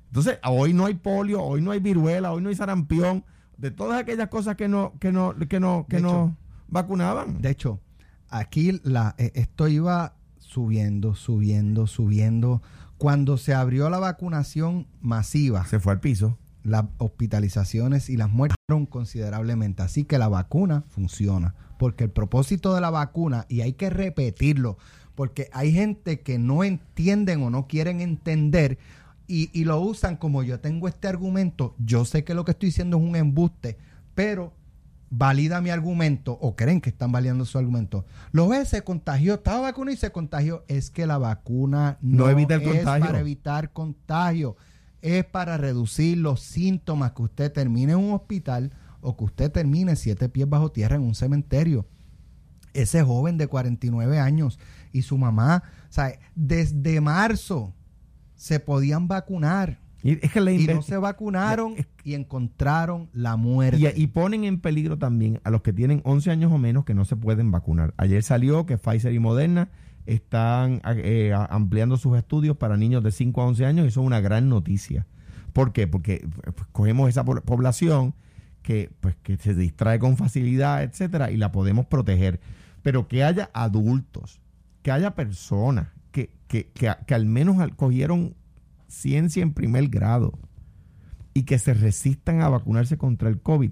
Entonces, 0.06 0.38
hoy 0.44 0.72
no 0.72 0.86
hay 0.86 0.94
polio, 0.94 1.42
hoy 1.42 1.60
no 1.62 1.72
hay 1.72 1.80
viruela, 1.80 2.32
hoy 2.32 2.42
no 2.42 2.48
hay 2.48 2.54
sarampión, 2.54 3.24
de 3.56 3.70
todas 3.70 4.00
aquellas 4.00 4.28
cosas 4.28 4.56
que 4.56 4.68
no, 4.68 4.92
que 5.00 5.10
no, 5.10 5.34
que 5.48 5.58
no, 5.58 5.86
que 5.88 5.96
De 5.96 6.02
no 6.02 6.08
hecho, 6.08 6.36
vacunaban. 6.68 7.42
De 7.42 7.50
hecho, 7.50 7.80
aquí 8.28 8.80
la, 8.84 9.16
eh, 9.18 9.32
esto 9.34 9.66
iba 9.66 10.14
subiendo, 10.38 11.16
subiendo, 11.16 11.88
subiendo. 11.88 12.62
Cuando 12.98 13.36
se 13.36 13.52
abrió 13.52 13.90
la 13.90 13.98
vacunación 13.98 14.86
masiva, 15.00 15.64
Se 15.64 15.80
fue 15.80 15.92
al 15.92 16.00
piso. 16.00 16.38
Las 16.62 16.84
hospitalizaciones 16.98 18.08
y 18.10 18.16
las 18.16 18.30
muertes 18.30 18.56
bajaron 18.68 18.86
considerablemente. 18.86 19.82
Así 19.82 20.04
que 20.04 20.18
la 20.18 20.28
vacuna 20.28 20.84
funciona. 20.88 21.54
Porque 21.78 22.04
el 22.04 22.10
propósito 22.10 22.74
de 22.74 22.80
la 22.80 22.90
vacuna, 22.90 23.46
y 23.48 23.62
hay 23.62 23.72
que 23.72 23.90
repetirlo, 23.90 24.78
porque 25.14 25.48
hay 25.52 25.72
gente 25.72 26.20
que 26.20 26.38
no 26.38 26.64
entienden 26.64 27.42
o 27.42 27.50
no 27.50 27.66
quieren 27.66 28.00
entender 28.00 28.78
y, 29.26 29.50
y 29.52 29.64
lo 29.64 29.80
usan 29.80 30.16
como 30.16 30.42
yo 30.42 30.60
tengo 30.60 30.88
este 30.88 31.08
argumento, 31.08 31.74
yo 31.78 32.04
sé 32.04 32.24
que 32.24 32.34
lo 32.34 32.44
que 32.44 32.52
estoy 32.52 32.68
diciendo 32.68 32.96
es 32.98 33.02
un 33.02 33.16
embuste, 33.16 33.78
pero 34.14 34.52
valida 35.10 35.60
mi 35.60 35.68
argumento 35.70 36.32
o 36.40 36.56
creen 36.56 36.80
que 36.80 36.88
están 36.90 37.12
validando 37.12 37.44
su 37.44 37.58
argumento. 37.58 38.06
Lo 38.32 38.48
ves, 38.48 38.68
se 38.68 38.82
contagió, 38.82 39.34
estaba 39.34 39.60
vacunado 39.60 39.92
y 39.94 39.98
se 39.98 40.10
contagió. 40.10 40.64
Es 40.68 40.90
que 40.90 41.06
la 41.06 41.18
vacuna 41.18 41.98
no, 42.00 42.24
No 42.24 42.30
evita 42.30 42.54
el 42.54 42.62
es 42.62 42.68
contagio. 42.68 43.06
para 43.06 43.20
evitar 43.20 43.72
contagio, 43.72 44.56
es 45.02 45.24
para 45.24 45.56
reducir 45.58 46.16
los 46.18 46.40
síntomas 46.40 47.12
que 47.12 47.22
usted 47.22 47.52
termine 47.52 47.92
en 47.92 47.98
un 47.98 48.12
hospital 48.12 48.72
o 49.00 49.16
que 49.16 49.24
usted 49.24 49.50
termine 49.50 49.96
siete 49.96 50.28
pies 50.28 50.48
bajo 50.48 50.70
tierra 50.72 50.96
en 50.96 51.02
un 51.02 51.14
cementerio. 51.14 51.86
Ese 52.72 53.02
joven 53.02 53.36
de 53.36 53.48
49 53.48 54.18
años 54.18 54.58
y 54.92 55.02
su 55.02 55.18
mamá, 55.18 55.62
o 55.90 55.92
sea, 55.92 56.18
desde 56.34 57.00
marzo 57.00 57.74
se 58.34 58.60
podían 58.60 59.08
vacunar 59.08 59.78
Y 60.02 60.12
es 60.24 60.32
que 60.32 60.40
la 60.40 60.52
y 60.52 60.66
no 60.66 60.82
se 60.82 60.96
vacunaron 60.96 61.74
Es- 61.76 61.86
y 62.04 62.14
encontraron 62.14 63.08
la 63.12 63.36
muerte. 63.36 63.92
y, 63.96 64.02
y 64.02 64.06
ponen 64.08 64.44
en 64.44 64.58
peligro 64.60 64.98
también 64.98 65.40
a 65.44 65.50
los 65.50 65.62
que 65.62 65.72
tienen 65.72 66.00
11 66.04 66.30
años 66.30 66.50
o 66.50 66.58
menos 66.58 66.84
que 66.84 66.94
no 66.94 67.04
se 67.04 67.14
pueden 67.16 67.50
vacunar. 67.50 67.92
Ayer 67.98 68.22
salió 68.22 68.66
que 68.66 68.78
Pfizer 68.78 69.12
y 69.12 69.18
Moderna 69.18 69.68
están 70.06 70.80
eh, 70.84 71.32
a- 71.32 71.44
ampliando 71.46 71.96
sus 71.96 72.16
estudios 72.16 72.56
para 72.56 72.76
niños 72.76 73.02
de 73.02 73.12
5 73.12 73.40
a 73.42 73.46
11 73.46 73.66
años 73.66 73.86
eso 73.86 74.00
es 74.00 74.06
una 74.06 74.20
gran 74.20 74.48
noticia. 74.48 75.06
¿Por 75.52 75.72
qué? 75.72 75.86
Porque 75.86 76.26
pues, 76.42 76.66
cogemos 76.72 77.08
esa 77.08 77.24
po- 77.24 77.40
población 77.42 78.14
que, 78.62 78.90
pues, 79.00 79.16
que 79.22 79.36
se 79.36 79.54
distrae 79.54 79.98
con 79.98 80.16
facilidad, 80.16 80.82
etcétera, 80.82 81.30
y 81.30 81.36
la 81.36 81.52
podemos 81.52 81.86
proteger. 81.86 82.40
Pero 82.82 83.06
que 83.08 83.22
haya 83.24 83.50
adultos, 83.52 84.40
que 84.82 84.90
haya 84.92 85.14
personas 85.14 85.88
que, 86.10 86.30
que, 86.48 86.68
que, 86.72 86.90
que 87.06 87.14
al 87.14 87.26
menos 87.26 87.56
cogieron 87.76 88.34
ciencia 88.88 89.42
en 89.42 89.52
primer 89.52 89.88
grado 89.88 90.38
y 91.34 91.44
que 91.44 91.58
se 91.58 91.74
resistan 91.74 92.40
a 92.42 92.48
vacunarse 92.48 92.98
contra 92.98 93.28
el 93.28 93.40
COVID. 93.40 93.70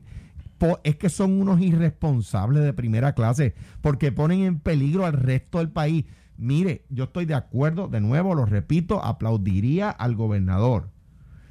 Es 0.85 0.97
que 0.97 1.09
son 1.09 1.41
unos 1.41 1.61
irresponsables 1.61 2.63
de 2.63 2.73
primera 2.73 3.15
clase 3.15 3.55
porque 3.81 4.13
ponen 4.13 4.41
en 4.41 4.59
peligro 4.61 5.07
al 5.07 5.15
resto 5.15 5.59
del 5.59 5.71
país. 5.71 6.05
Mire, 6.37 6.85
yo 6.89 7.05
estoy 7.05 7.27
de 7.27 7.35
acuerdo, 7.35 7.89
de 7.89 8.01
nuevo, 8.01 8.35
lo 8.35 8.47
repito, 8.47 9.05
aplaudiría 9.05 9.91
al 9.91 10.15
gobernador. 10.17 10.91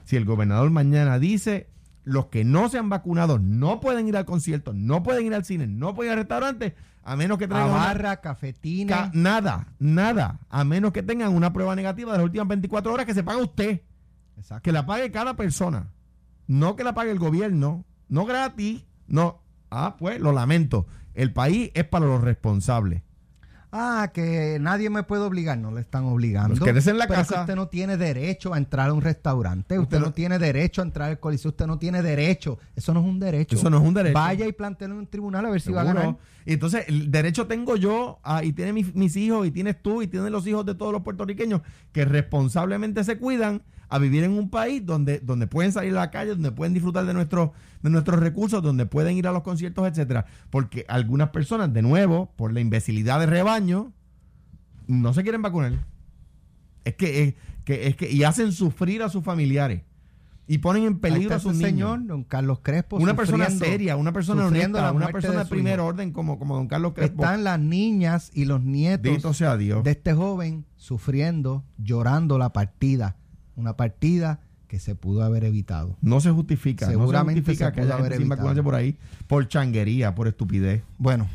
Si 0.04 0.16
el 0.16 0.26
gobernador 0.26 0.70
mañana 0.72 1.20
dice, 1.20 1.70
los 2.04 2.28
que 2.28 2.44
no 2.44 2.70
se 2.70 2.78
han 2.80 2.90
vacunado 2.90 3.38
no 3.40 3.80
pueden 3.80 4.08
ir 4.08 4.18
al 4.18 4.26
concierto, 4.26 4.74
no 4.74 5.04
pueden 5.04 5.26
ir 5.28 5.36
al 5.36 5.46
cine, 5.46 5.68
no 5.68 5.94
pueden 5.94 6.10
ir 6.10 6.14
al 6.14 6.20
restaurante, 6.26 6.76
a 7.04 7.16
menos 7.16 7.38
que 7.38 7.46
a 7.46 7.50
traigan 7.50 7.70
una- 7.70 7.78
barra, 7.80 8.18
cafetina. 8.22 8.96
Ca- 8.96 9.12
nada, 9.14 9.68
nada, 9.78 10.40
a 10.50 10.64
menos 10.64 10.92
que 10.92 11.04
tengan 11.04 11.36
una 11.36 11.54
prueba 11.54 11.76
negativa 11.76 12.12
de 12.12 12.18
las 12.18 12.26
últimas 12.26 12.48
24 12.48 12.92
horas 12.94 13.06
que 13.06 13.14
se 13.14 13.24
paga 13.24 13.38
usted, 13.44 13.82
Exacto. 14.38 14.64
que 14.64 14.72
la 14.72 14.86
pague 14.88 15.12
cada 15.12 15.36
persona, 15.36 15.92
no 16.48 16.76
que 16.76 16.84
la 16.84 16.94
pague 16.96 17.12
el 17.12 17.20
gobierno, 17.20 17.86
no 18.08 18.26
gratis, 18.26 18.86
no. 19.10 19.42
Ah, 19.72 19.96
pues 20.00 20.20
lo 20.20 20.32
lamento, 20.32 20.88
el 21.14 21.32
país 21.34 21.70
es 21.74 21.84
para 21.86 22.06
los 22.06 22.22
responsables. 22.22 23.04
Ah, 23.72 24.10
que 24.12 24.58
nadie 24.60 24.90
me 24.90 25.04
puede 25.04 25.22
obligar, 25.22 25.56
no 25.60 25.72
le 25.72 25.82
están 25.82 26.06
obligando. 26.06 26.66
Quédese 26.66 26.90
en 26.90 26.98
la 26.98 27.06
Pero 27.06 27.22
es 27.22 27.28
que 27.28 27.34
casa. 27.36 27.42
usted 27.42 27.56
no 27.56 27.68
tiene 27.68 27.98
derecho 27.98 28.56
a 28.56 28.58
entrar 28.58 28.90
a 28.90 28.94
un 28.94 29.02
restaurante, 29.02 29.78
usted, 29.78 29.84
Usted 29.84 30.00
no, 30.00 30.06
no- 30.08 30.14
tiene 30.14 30.40
derecho 30.40 30.82
a 30.82 30.86
entrar 30.86 31.10
al 31.10 31.20
coliseo, 31.20 31.50
usted 31.50 31.68
no 31.68 31.78
tiene 31.78 32.02
derecho. 32.02 32.58
Eso 32.76 32.96
no 32.96 33.02
es 33.02 33.06
un 33.06 33.20
derecho. 33.20 33.56
Eso 33.56 33.70
no 33.70 33.78
es 33.78 33.84
un 33.84 33.94
derecho. 33.94 34.16
Vaya 34.16 34.48
y 34.48 34.54
planteelo 34.54 34.96
en 34.96 35.02
un 35.02 35.08
tribunal 35.08 35.46
a 35.46 35.50
ver 35.52 35.62
si 35.62 35.72
va 35.72 35.82
a 35.82 35.84
ganar. 35.84 36.18
Y 36.48 36.54
entonces, 36.54 36.86
el 36.88 37.12
derecho 37.12 37.46
tengo 37.46 37.76
yo, 37.76 38.18
ah, 38.24 38.44
y 38.44 38.54
tienen 38.54 38.74
mis, 38.74 38.96
mis 38.96 39.16
hijos, 39.16 39.46
y 39.46 39.52
tienes 39.52 39.80
tú, 39.80 40.02
y 40.02 40.08
tienen 40.08 40.32
los 40.32 40.48
hijos 40.48 40.66
de 40.66 40.74
todos 40.74 40.92
los 40.92 41.04
puertorriqueños, 41.04 41.62
que 41.92 42.06
responsablemente 42.06 43.04
se 43.04 43.20
cuidan 43.20 43.62
a 43.90 43.98
vivir 43.98 44.24
en 44.24 44.32
un 44.32 44.50
país 44.50 44.86
donde, 44.86 45.20
donde 45.20 45.48
pueden 45.48 45.72
salir 45.72 45.92
a 45.94 46.02
la 46.02 46.12
calle, 46.12 46.32
donde 46.32 46.52
pueden 46.52 46.74
disfrutar 46.74 47.06
de, 47.06 47.14
nuestros 47.14 47.50
de 47.82 47.90
nuestros 47.90 48.20
recursos, 48.20 48.62
donde 48.62 48.86
pueden 48.86 49.18
ir 49.18 49.28
a 49.28 49.32
los 49.32 49.42
conciertos, 49.42 49.88
etcétera. 49.88 50.26
Porque 50.50 50.86
algunas 50.88 51.30
personas, 51.30 51.74
de 51.74 51.82
nuevo, 51.82 52.32
por 52.36 52.54
la 52.54 52.60
imbecilidad 52.60 53.20
de 53.20 53.26
rebaño, 53.26 53.92
no 54.88 55.14
se 55.14 55.24
quieren 55.24 55.42
vacunar. 55.42 55.74
Es 56.86 56.96
que, 56.96 57.24
es 57.24 57.36
que, 57.66 57.88
es 57.88 57.96
que, 57.96 58.12
y 58.12 58.24
hacen 58.24 58.52
sufrir 58.52 59.04
a 59.04 59.10
sus 59.10 59.24
familiares. 59.24 59.82
Y 60.48 60.58
ponen 60.58 60.86
en 60.86 60.98
peligro 60.98 61.36
a 61.36 61.38
niños 61.38 61.58
señor, 61.58 62.08
don 62.08 62.24
Carlos 62.24 62.62
Crespo. 62.64 62.98
una 62.98 63.16
persona 63.16 63.52
seria, 63.52 63.96
una 63.96 64.12
persona 64.12 64.48
honesta, 64.48 64.92
una 64.92 65.10
persona 65.10 65.40
de 65.40 65.44
su 65.44 65.50
primer 65.52 65.76
hijo. 65.76 65.86
orden 65.86 66.12
como, 66.12 66.40
como 66.40 66.56
don 66.56 66.68
Carlos 66.68 66.94
Crespo. 66.96 67.22
Están 67.22 67.44
las 67.44 67.60
niñas 67.60 68.32
y 68.34 68.46
los 68.46 68.64
nietos 68.64 69.04
Bendito 69.04 69.34
sea 69.36 69.58
Dios. 69.58 69.84
de 69.84 69.92
este 69.92 70.14
joven 70.14 70.66
sufriendo, 70.76 71.64
llorando 71.78 72.40
la 72.40 72.52
partida. 72.52 73.19
Una 73.60 73.76
partida 73.76 74.40
que 74.70 74.80
se 74.80 74.96
pudo 74.96 75.24
haber 75.24 75.44
evitado. 75.44 75.98
No 76.02 76.22
se 76.22 76.32
justifica. 76.32 76.88
Seguramente 76.88 77.42
no 77.42 77.46
se 77.46 77.52
justifica 77.52 77.70
se 77.70 77.74
que 77.74 77.82
haya 77.82 77.96
haber 77.96 78.14
gente 78.14 78.34
evitado. 78.34 78.64
por 78.64 78.76
ahí 78.76 78.98
por 79.28 79.48
changuería, 79.48 80.16
por 80.16 80.28
estupidez. 80.28 80.84
Bueno, 80.98 81.28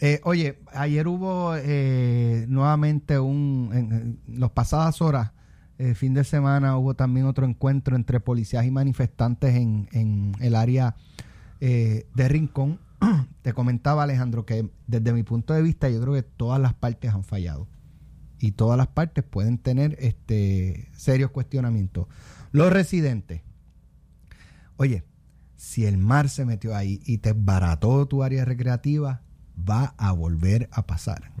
eh, 0.00 0.20
oye, 0.24 0.58
ayer 0.72 1.06
hubo 1.06 1.54
eh, 1.56 2.46
nuevamente 2.48 3.18
un, 3.18 3.70
en, 3.72 3.92
en 3.92 4.40
las 4.40 4.50
pasadas 4.50 5.02
horas, 5.02 5.32
eh, 5.78 5.94
fin 5.94 6.14
de 6.14 6.24
semana, 6.24 6.76
hubo 6.78 6.94
también 6.94 7.26
otro 7.26 7.46
encuentro 7.46 7.96
entre 7.96 8.18
policías 8.18 8.64
y 8.64 8.70
manifestantes 8.70 9.54
en, 9.54 9.88
en 9.92 10.32
el 10.40 10.54
área 10.54 10.96
de 11.60 12.28
Rincón. 12.28 12.80
Te 13.42 13.52
comentaba 13.52 14.04
Alejandro 14.04 14.46
que 14.46 14.70
desde 14.86 15.12
mi 15.12 15.22
punto 15.22 15.52
de 15.52 15.60
vista 15.60 15.90
yo 15.90 16.00
creo 16.00 16.14
que 16.14 16.22
todas 16.22 16.58
las 16.58 16.72
partes 16.72 17.12
han 17.12 17.22
fallado 17.22 17.66
y 18.40 18.52
todas 18.52 18.78
las 18.78 18.88
partes 18.88 19.22
pueden 19.22 19.58
tener 19.58 19.96
este 20.00 20.88
serios 20.92 21.30
cuestionamientos. 21.30 22.06
Los 22.52 22.72
residentes, 22.72 23.42
oye, 24.76 25.04
si 25.56 25.84
el 25.84 25.98
mar 25.98 26.30
se 26.30 26.46
metió 26.46 26.74
ahí 26.74 27.00
y 27.04 27.18
te 27.18 27.34
barató 27.34 28.06
tu 28.06 28.22
área 28.22 28.44
recreativa, 28.46 29.20
va 29.56 29.94
a 29.98 30.12
volver 30.12 30.70
a 30.72 30.86
pasar. 30.86 31.32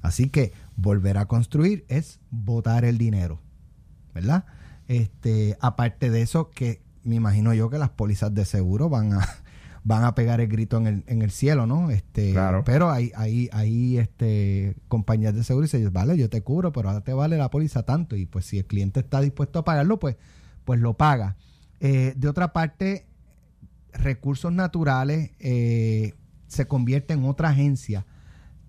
Así 0.00 0.30
que 0.30 0.52
volver 0.74 1.18
a 1.18 1.26
construir 1.26 1.84
es 1.88 2.18
botar 2.30 2.84
el 2.86 2.96
dinero, 2.96 3.40
¿verdad? 4.14 4.46
Este, 4.88 5.56
aparte 5.60 6.10
de 6.10 6.22
eso, 6.22 6.50
que 6.50 6.82
me 7.04 7.14
imagino 7.14 7.52
yo 7.52 7.68
que 7.68 7.78
las 7.78 7.90
pólizas 7.90 8.34
de 8.34 8.46
seguro 8.46 8.88
van 8.88 9.12
a 9.12 9.28
van 9.84 10.04
a 10.04 10.14
pegar 10.14 10.40
el 10.40 10.48
grito 10.48 10.76
en 10.76 10.86
el, 10.86 11.04
en 11.06 11.22
el 11.22 11.30
cielo, 11.30 11.66
¿no? 11.66 11.90
Este, 11.90 12.32
Claro. 12.32 12.62
pero 12.64 12.90
hay, 12.90 13.10
hay, 13.16 13.48
hay 13.52 13.98
este, 13.98 14.76
compañías 14.88 15.34
de 15.34 15.42
seguro 15.44 15.64
y 15.66 15.68
dicen, 15.68 15.92
vale, 15.92 16.16
yo 16.16 16.30
te 16.30 16.42
cubro, 16.42 16.72
pero 16.72 16.88
ahora 16.88 17.02
te 17.02 17.12
vale 17.12 17.36
la 17.36 17.50
póliza 17.50 17.82
tanto. 17.82 18.14
Y 18.16 18.26
pues 18.26 18.46
si 18.46 18.58
el 18.58 18.66
cliente 18.66 19.00
está 19.00 19.20
dispuesto 19.20 19.58
a 19.58 19.64
pagarlo, 19.64 19.98
pues, 19.98 20.16
pues 20.64 20.80
lo 20.80 20.94
paga. 20.96 21.36
Eh, 21.80 22.14
de 22.16 22.28
otra 22.28 22.52
parte, 22.52 23.06
recursos 23.92 24.52
naturales 24.52 25.32
eh, 25.40 26.14
se 26.46 26.66
convierte 26.66 27.14
en 27.14 27.24
otra 27.24 27.48
agencia 27.48 28.06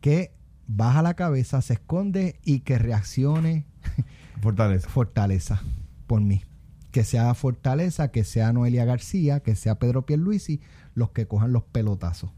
que 0.01 0.33
baja 0.67 1.01
la 1.03 1.13
cabeza, 1.13 1.61
se 1.61 1.73
esconde 1.73 2.39
y 2.43 2.61
que 2.61 2.79
reaccione 2.79 3.65
Fortaleza. 4.41 4.89
Fortaleza 4.89 5.61
por 6.07 6.21
mí. 6.21 6.41
Que 6.93 7.03
sea 7.03 7.33
Fortaleza, 7.33 8.11
que 8.11 8.23
sea 8.23 8.53
Noelia 8.53 8.85
García, 8.85 9.41
que 9.41 9.55
sea 9.55 9.79
Pedro 9.79 10.05
Pierluisi, 10.05 10.61
los 10.93 11.09
que 11.09 11.27
cojan 11.27 11.51
los 11.51 11.63
pelotazos. 11.63 12.29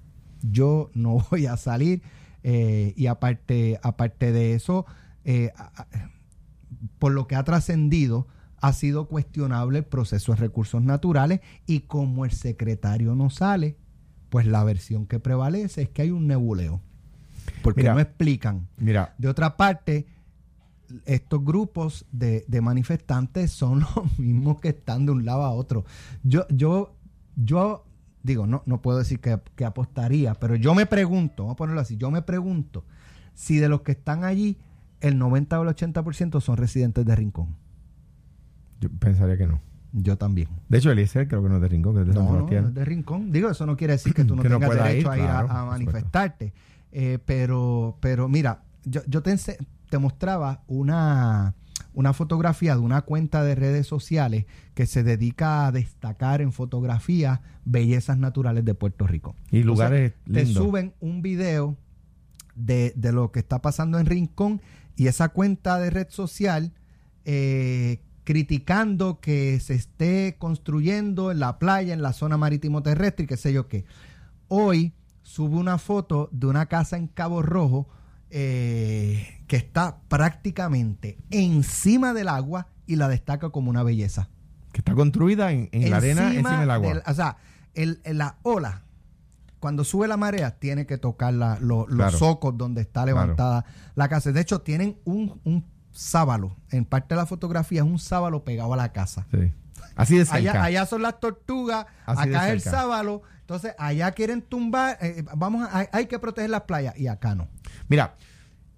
Yo 0.41 0.89
no 0.93 1.17
voy 1.29 1.45
a 1.45 1.57
salir 1.57 2.01
eh, 2.41 2.93
y 2.95 3.07
aparte, 3.07 3.79
aparte 3.83 4.31
de 4.31 4.53
eso, 4.53 4.85
eh, 5.25 5.51
por 6.99 7.11
lo 7.11 7.27
que 7.27 7.35
ha 7.35 7.43
trascendido, 7.43 8.27
ha 8.61 8.71
sido 8.71 9.07
cuestionable 9.07 9.79
el 9.79 9.85
proceso 9.85 10.31
de 10.31 10.37
recursos 10.37 10.81
naturales 10.81 11.41
y 11.67 11.81
como 11.81 12.23
el 12.23 12.31
secretario 12.31 13.13
no 13.13 13.29
sale, 13.29 13.75
pues 14.29 14.47
la 14.47 14.63
versión 14.63 15.05
que 15.05 15.19
prevalece 15.19 15.81
es 15.81 15.89
que 15.89 16.03
hay 16.03 16.11
un 16.11 16.27
nebuleo. 16.27 16.81
Porque 17.61 17.81
Mira. 17.81 17.93
no 17.93 17.99
explican. 17.99 18.67
Mira, 18.77 19.15
De 19.17 19.27
otra 19.27 19.57
parte, 19.57 20.07
estos 21.05 21.43
grupos 21.43 22.05
de, 22.11 22.45
de 22.47 22.61
manifestantes 22.61 23.51
son 23.51 23.79
los 23.95 24.19
mismos 24.19 24.59
que 24.61 24.69
están 24.69 25.05
de 25.05 25.11
un 25.11 25.25
lado 25.25 25.43
a 25.43 25.51
otro. 25.51 25.85
Yo, 26.23 26.45
yo, 26.49 26.95
yo 27.35 27.85
digo, 28.23 28.47
no, 28.47 28.63
no 28.65 28.81
puedo 28.81 28.97
decir 28.97 29.19
que, 29.19 29.39
que 29.55 29.65
apostaría, 29.65 30.33
pero 30.35 30.55
yo 30.55 30.73
me 30.73 30.85
pregunto, 30.85 31.43
vamos 31.43 31.53
a 31.53 31.57
ponerlo 31.57 31.81
así, 31.81 31.97
yo 31.97 32.09
me 32.11 32.21
pregunto 32.21 32.83
si 33.33 33.57
de 33.57 33.69
los 33.69 33.81
que 33.81 33.91
están 33.91 34.23
allí, 34.23 34.57
el 35.01 35.17
90 35.17 35.59
o 35.59 35.63
el 35.63 35.69
80% 35.75 36.39
son 36.41 36.57
residentes 36.57 37.05
de 37.05 37.15
Rincón. 37.15 37.55
yo 38.81 38.89
pensaría 38.99 39.37
que 39.37 39.45
no. 39.47 39.59
Yo 39.97 40.17
también. 40.17 40.49
De 40.67 40.77
hecho, 40.79 40.91
Eliezer 40.91 41.27
creo 41.29 41.41
que 41.41 41.47
no 41.47 41.55
es 41.55 41.61
de 41.61 41.67
Rincón, 41.69 41.95
que 41.95 42.01
es 42.01 42.07
de 42.07 42.13
San 42.13 42.23
No, 42.25 42.31
no, 42.31 42.35
Sebastián. 42.37 42.63
no 42.63 42.69
es 42.69 42.75
de 42.75 42.85
Rincón. 42.85 43.31
Digo, 43.31 43.49
eso 43.49 43.65
no 43.65 43.77
quiere 43.77 43.93
decir 43.93 44.13
que 44.13 44.25
tú 44.25 44.35
no 44.35 44.41
Que 44.43 44.49
tengas 44.49 44.69
derecho 44.71 45.07
ir, 45.07 45.07
a 45.07 45.17
ir 45.17 45.23
a- 45.23 45.45
claro, 45.45 45.65
manifestarte. 45.67 46.53
Eh, 46.91 47.19
pero, 47.25 47.97
pero 48.01 48.27
mira, 48.27 48.63
yo, 48.83 49.01
yo 49.07 49.21
te, 49.21 49.35
te 49.95 49.99
mostraba 49.99 50.61
una, 50.67 51.55
una 51.93 52.11
fotografía 52.11 52.75
de 52.75 52.81
una 52.81 53.03
cuenta 53.03 53.45
de 53.45 53.55
redes 53.55 53.87
sociales 53.87 54.43
que 54.73 54.87
se 54.87 55.03
dedica 55.03 55.65
a 55.65 55.71
destacar 55.71 56.41
en 56.41 56.51
fotografía 56.51 57.41
bellezas 57.63 58.17
naturales 58.17 58.65
de 58.65 58.75
Puerto 58.75 59.07
Rico. 59.07 59.37
Y 59.51 59.63
lugares 59.63 60.11
te 60.25 60.43
lindos. 60.43 60.65
suben 60.65 60.93
un 60.99 61.21
video 61.21 61.77
de, 62.55 62.91
de 62.97 63.13
lo 63.13 63.31
que 63.31 63.39
está 63.39 63.61
pasando 63.61 63.99
en 63.99 64.05
Rincón 64.05 64.61
y 64.97 65.07
esa 65.07 65.29
cuenta 65.29 65.79
de 65.79 65.89
red 65.91 66.07
social 66.09 66.73
eh, 67.23 68.01
criticando 68.25 69.21
que 69.21 69.61
se 69.61 69.75
esté 69.75 70.35
construyendo 70.37 71.31
en 71.31 71.39
la 71.39 71.57
playa, 71.57 71.93
en 71.93 72.01
la 72.01 72.11
zona 72.11 72.35
marítimo 72.35 72.83
terrestre 72.83 73.23
y 73.23 73.27
qué 73.27 73.37
sé 73.37 73.53
yo 73.53 73.69
qué. 73.69 73.85
Hoy 74.49 74.91
sube 75.21 75.55
una 75.55 75.77
foto 75.77 76.27
de 76.33 76.47
una 76.47 76.65
casa 76.65 76.97
en 76.97 77.07
Cabo 77.07 77.41
Rojo 77.41 77.87
eh, 78.29 79.41
que 79.47 79.55
está 79.55 79.97
prácticamente 80.07 81.17
encima 81.31 82.13
del 82.13 82.27
agua 82.29 82.67
y 82.87 82.95
la 82.97 83.07
destaca 83.07 83.49
como 83.49 83.69
una 83.69 83.83
belleza 83.83 84.29
Que 84.71 84.79
está 84.79 84.93
construida 84.93 85.51
en, 85.51 85.69
en 85.71 85.89
la 85.89 85.97
arena, 85.97 86.27
encima 86.29 86.59
del 86.59 86.71
agua. 86.71 87.01
o 87.05 87.13
sea, 87.13 87.37
el, 87.73 88.01
la 88.05 88.37
ola, 88.43 88.83
cuando 89.59 89.83
sube 89.83 90.07
la 90.07 90.17
marea, 90.17 90.51
tiene 90.59 90.85
que 90.85 90.97
tocar 90.97 91.33
la- 91.33 91.57
lo- 91.59 91.87
los 91.87 91.95
Claro. 91.97 92.17
socos 92.17 92.57
donde 92.57 92.81
está 92.81 93.05
levantada 93.05 93.65
la 93.95 94.07
casa. 94.09 94.31
De 94.31 94.41
hecho, 94.41 94.61
tienen 94.61 94.97
un, 95.05 95.39
un 95.43 95.65
sábalo. 95.91 96.55
En 96.71 96.85
parte 96.85 97.15
de 97.15 97.21
la 97.21 97.25
fotografía 97.25 97.81
es 97.81 97.87
un 97.87 97.99
sábalo 97.99 98.43
pegado 98.43 98.73
a 98.73 98.77
la 98.77 98.91
casa. 98.91 99.25
Sí. 99.31 99.51
Así 99.95 100.17
de 100.17 100.25
cerca. 100.25 100.37
Allá, 100.51 100.63
allá 100.63 100.85
son 100.85 101.01
las 101.01 101.19
tortugas, 101.19 101.85
Así 102.05 102.29
acá 102.29 102.47
es 102.47 102.53
el 102.53 102.61
sábalo. 102.61 103.21
Entonces, 103.45 103.75
allá 103.77 104.11
quieren 104.13 104.41
tumbar, 104.41 104.97
eh, 105.01 105.23
vamos 105.37 105.67
a- 105.69 105.77
hay, 105.77 105.85
hay 105.91 106.05
que 106.07 106.17
proteger 106.17 106.49
las 106.49 106.61
playas 106.63 106.97
y 106.99 107.05
acá 107.07 107.35
no. 107.35 107.47
Mira, 107.87 108.15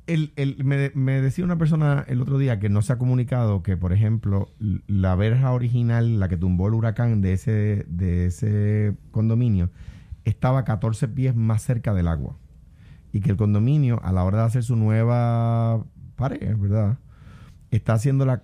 el, 0.07 0.33
el- 0.35 0.61
me, 0.65 0.91
me 0.93 1.21
decía 1.21 1.45
una 1.45 1.57
persona 1.57 2.03
el 2.09 2.21
otro 2.21 2.37
día 2.37 2.59
que 2.59 2.67
no 2.67 2.81
se 2.81 2.91
ha 2.91 2.97
comunicado 2.97 3.63
que, 3.63 3.77
por 3.77 3.93
ejemplo, 3.93 4.49
la 4.87 5.15
verja 5.15 5.51
original, 5.53 6.19
la 6.19 6.27
que 6.27 6.35
tumbó 6.35 6.67
el 6.67 6.73
huracán 6.73 7.21
de 7.21 7.31
ese, 7.33 7.85
de 7.87 8.25
ese 8.25 8.95
condominio, 9.11 9.69
estaba 10.25 10.65
14 10.65 11.07
pies 11.07 11.33
más 11.33 11.61
cerca 11.61 11.93
del 11.93 12.09
agua. 12.09 12.35
Y 13.13 13.21
que 13.21 13.31
el 13.31 13.37
condominio, 13.37 14.01
a 14.03 14.11
la 14.11 14.25
hora 14.25 14.39
de 14.39 14.43
hacer 14.47 14.63
su 14.63 14.75
nueva 14.75 15.81
pared, 16.17 16.57
¿verdad? 16.57 16.97
Está 17.71 17.93
haciendo 17.93 18.25
la 18.25 18.43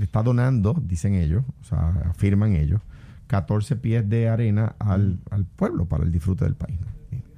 está 0.00 0.22
donando, 0.22 0.80
dicen 0.82 1.14
ellos, 1.14 1.44
o 1.60 1.64
sea, 1.64 1.88
afirman 2.08 2.54
ellos, 2.54 2.80
14 3.28 3.76
pies 3.76 4.08
de 4.08 4.28
arena 4.28 4.74
al, 4.80 5.20
al 5.30 5.44
pueblo 5.46 5.86
para 5.86 6.02
el 6.02 6.10
disfrute 6.10 6.44
del 6.44 6.56
país. 6.56 6.78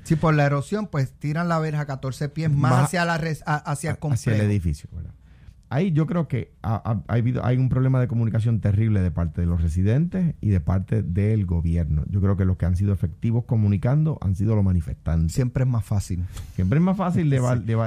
Si 0.05 0.17
por 0.17 0.35
la 0.35 0.47
erosión, 0.47 0.87
pues 0.89 1.13
tiran 1.13 1.49
la 1.49 1.59
verja 1.59 1.85
14 1.87 2.31
pies 2.31 2.51
más, 2.51 2.71
Más- 2.73 2.85
hacia, 2.85 3.05
la 3.05 3.19
res- 3.19 3.45
hacia 3.47 3.91
el 3.91 3.99
hacia 4.13 4.35
el 4.35 4.41
edificio. 4.41 4.89
¿verdad? 4.93 5.13
Ahí 5.73 5.93
yo 5.93 6.07
creo 6.09 6.27
que 6.27 6.53
ha, 6.62 6.75
ha- 6.75 7.05
ha 7.07 7.15
habido, 7.15 7.45
hay 7.47 7.57
un 7.57 7.69
problema 7.69 8.00
de 8.00 8.09
comunicación 8.09 8.61
terrible 8.61 9.00
de 9.03 9.12
parte 9.12 9.41
de 9.41 9.47
los 9.47 9.62
residentes 9.62 10.35
y 10.41 10.49
de 10.49 10.59
parte 10.61 11.03
del 11.05 11.47
gobierno. 11.47 12.03
Yo 12.09 12.21
creo 12.21 12.37
que 12.37 12.45
los 12.45 12.57
que 12.57 12.67
han 12.67 12.75
sido 12.75 12.93
efectivos 12.93 13.45
comunicando 13.45 14.19
han 14.21 14.35
sido 14.35 14.57
los 14.57 14.65
manifestantes. 14.65 15.33
Siempre 15.33 15.62
es 15.62 15.71
más 15.71 15.85
fácil. 15.85 16.25
Siempre 16.57 16.81
es 16.81 16.85
más 16.85 16.97
fácil 16.97 17.31
de, 17.31 17.37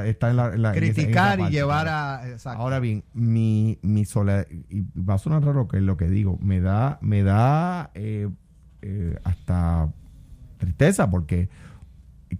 estar 0.09 0.29
en 0.31 0.37
la, 0.37 0.53
en 0.53 0.61
la- 0.61 0.69
en 0.75 0.83
esa- 0.83 1.01
en 1.01 1.09
esa 1.09 1.23
Criticar 1.25 1.39
y 1.41 1.51
llevar 1.51 1.87
a... 1.89 2.29
exacto. 2.31 2.61
Ahora 2.61 2.79
bien, 2.79 3.03
mi, 3.13 3.77
mi 3.81 4.05
soledad, 4.05 4.47
y 4.69 4.81
va 4.97 5.15
a 5.15 5.17
sonar 5.17 5.43
raro 5.43 5.67
que 5.67 5.75
es 5.77 5.83
lo 5.83 5.97
que 5.97 6.07
digo, 6.09 6.39
me 6.41 6.61
da, 6.61 6.99
me 7.01 7.21
da 7.23 7.91
eh, 7.95 8.29
eh, 8.81 9.17
hasta 9.25 9.91
tristeza 10.57 11.09
porque 11.09 11.49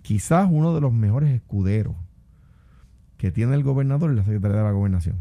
quizás 0.03 0.47
uno 0.49 0.73
de 0.73 0.79
los 0.79 0.93
mejores 0.93 1.31
escuderos 1.31 1.95
que 3.17 3.31
tiene 3.31 3.55
el 3.55 3.63
gobernador 3.63 4.13
y 4.13 4.15
la 4.15 4.23
secretaria 4.23 4.57
de 4.57 4.63
la 4.63 4.71
gobernación, 4.71 5.17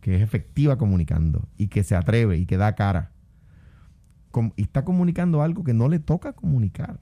que 0.00 0.16
es 0.16 0.22
efectiva 0.22 0.78
comunicando 0.78 1.48
y 1.56 1.68
que 1.68 1.84
se 1.84 1.94
atreve 1.94 2.38
y 2.38 2.46
que 2.46 2.56
da 2.56 2.74
cara. 2.74 3.12
Y 4.56 4.62
está 4.62 4.84
comunicando 4.84 5.42
algo 5.42 5.64
que 5.64 5.74
no 5.74 5.88
le 5.88 5.98
toca 5.98 6.32
comunicar. 6.32 7.00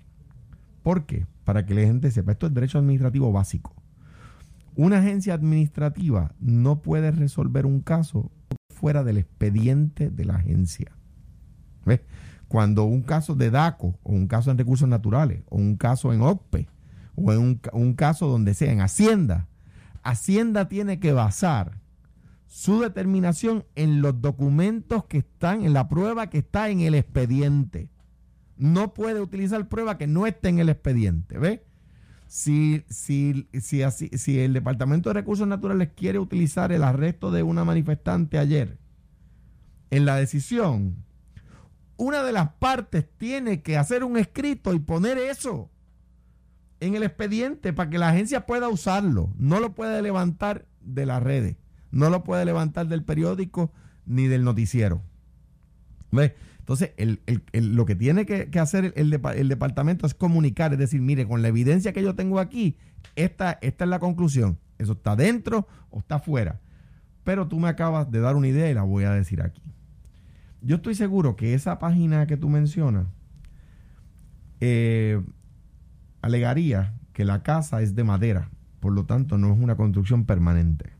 ¿Por 0.83 1.07
qué? 1.07 1.27
Para 1.45 1.67
que 1.67 1.75
la 1.75 1.83
gente 1.83 2.11
sepa, 2.11 2.33
esto 2.33 2.47
es 2.47 2.55
derecho 2.55 2.79
administrativo 2.79 3.31
básico. 3.33 3.75
Una 4.75 4.99
agencia 4.99 5.35
administrativa 5.35 6.35
no 6.41 6.83
puede 6.83 7.11
resolver 7.11 7.67
un 7.67 7.81
caso 7.81 8.31
fuera 8.71 9.05
del 9.05 9.19
expediente 9.19 10.11
de 10.11 10.25
la 10.25 10.37
agencia. 10.37 10.93
¿Ves? 11.85 12.01
Cuando 12.47 12.85
un 12.85 13.03
caso 13.03 13.35
de 13.35 13.51
DACO, 13.51 13.99
o 14.03 14.13
un 14.13 14.27
caso 14.27 14.51
en 14.51 14.57
recursos 14.57 14.89
naturales, 14.89 15.43
o 15.51 15.57
un 15.57 15.77
caso 15.77 16.13
en 16.13 16.23
OCPE, 16.23 16.69
o 17.15 17.33
en 17.33 17.61
un 17.73 17.95
caso 17.95 18.29
donde 18.29 18.55
sea, 18.55 18.73
en 18.73 18.81
Hacienda, 18.81 19.49
Hacienda 20.03 20.69
tiene 20.69 21.01
que 21.01 21.13
basar 21.13 21.79
su 22.49 22.81
determinación 22.81 23.67
en 23.75 24.01
los 24.01 24.23
documentos 24.23 25.05
que 25.05 25.19
están, 25.19 25.65
en 25.65 25.75
la 25.75 25.87
prueba 25.87 26.31
que 26.31 26.39
está 26.39 26.71
en 26.71 26.81
el 26.81 26.95
expediente. 26.95 27.91
No 28.57 28.95
puede 28.95 29.21
utilizar 29.21 29.69
prueba 29.69 29.99
que 29.99 30.07
no 30.07 30.27
esté 30.27 30.49
en 30.49 30.59
el 30.59 30.71
expediente, 30.71 31.39
¿ves? 31.39 31.61
Si, 32.27 32.85
si, 32.89 33.49
si, 33.61 33.83
así, 33.83 34.09
si 34.15 34.41
el 34.41 34.55
Departamento 34.55 35.11
de 35.11 35.15
Recursos 35.15 35.47
Naturales 35.47 35.91
quiere 35.95 36.19
utilizar 36.19 36.73
el 36.73 36.83
arresto 36.83 37.31
de 37.31 37.43
una 37.43 37.65
manifestante 37.65 38.39
ayer 38.39 38.79
en 39.91 40.07
la 40.07 40.17
decisión, 40.17 41.05
una 41.99 42.23
de 42.23 42.33
las 42.33 42.55
partes 42.55 43.07
tiene 43.19 43.61
que 43.61 43.77
hacer 43.77 44.05
un 44.05 44.17
escrito 44.17 44.73
y 44.73 44.79
poner 44.79 45.19
eso 45.19 45.71
en 46.81 46.95
el 46.95 47.03
expediente 47.03 47.75
para 47.75 47.91
que 47.91 47.99
la 47.99 48.09
agencia 48.09 48.47
pueda 48.47 48.69
usarlo. 48.69 49.35
No 49.37 49.61
lo 49.61 49.75
puede 49.75 50.01
levantar 50.01 50.67
de 50.81 51.05
las 51.05 51.23
redes, 51.23 51.57
no 51.91 52.11
lo 52.11 52.25
puede 52.25 52.45
levantar 52.45 52.89
del 52.89 53.03
periódico 53.05 53.73
ni 54.07 54.27
del 54.27 54.45
noticiero. 54.45 55.03
¿Ves? 56.11 56.33
Entonces, 56.59 56.91
lo 57.53 57.87
que 57.87 57.95
tiene 57.95 58.27
que, 58.27 58.59
hacer 58.59 58.85
el, 58.85 58.93
el 58.97 59.13
depa- 59.13 59.35
el 59.35 59.49
departamento 59.49 60.07
es 60.07 60.15
comunicar, 60.15 60.73
es 60.73 60.79
decir, 60.79 61.01
mire, 61.01 61.27
con 61.27 61.41
la 61.41 61.49
evidencia 61.49 61.93
que 61.95 62.03
yo 62.03 62.15
tengo 62.15 62.41
aquí, 62.41 62.77
esta, 63.17 63.59
esta 63.63 63.85
es 63.85 63.91
la 63.91 63.99
conclusión. 63.99 64.59
Eso 64.79 64.93
está 64.93 65.17
dentro 65.17 65.67
o 65.91 65.99
está 65.99 66.19
fuera. 66.19 66.61
Pero 67.25 67.49
tú 67.49 67.59
me 67.59 67.69
acabas 67.69 68.11
de 68.11 68.21
dar 68.21 68.37
una 68.37 68.49
idea 68.49 68.71
y 68.71 68.75
la 68.75 68.83
voy 68.83 69.05
a 69.05 69.13
decir 69.13 69.41
aquí. 69.41 69.63
Yo 70.61 70.77
estoy 70.77 70.95
seguro 70.95 71.37
que 71.37 71.55
esa 71.55 71.79
página 71.79 72.27
que 72.27 72.37
tú 72.37 72.49
mencionas 72.49 73.07
eh, 74.61 75.23
alegaría 76.21 76.95
que 77.13 77.25
la 77.25 77.43
casa 77.43 77.81
es 77.81 77.95
de 77.95 78.05
madera, 78.05 78.51
por 78.81 78.93
lo 78.93 79.05
tanto 79.05 79.39
no 79.39 79.53
es 79.53 79.59
una 79.59 79.77
construcción 79.77 80.27
permanente. 80.27 80.98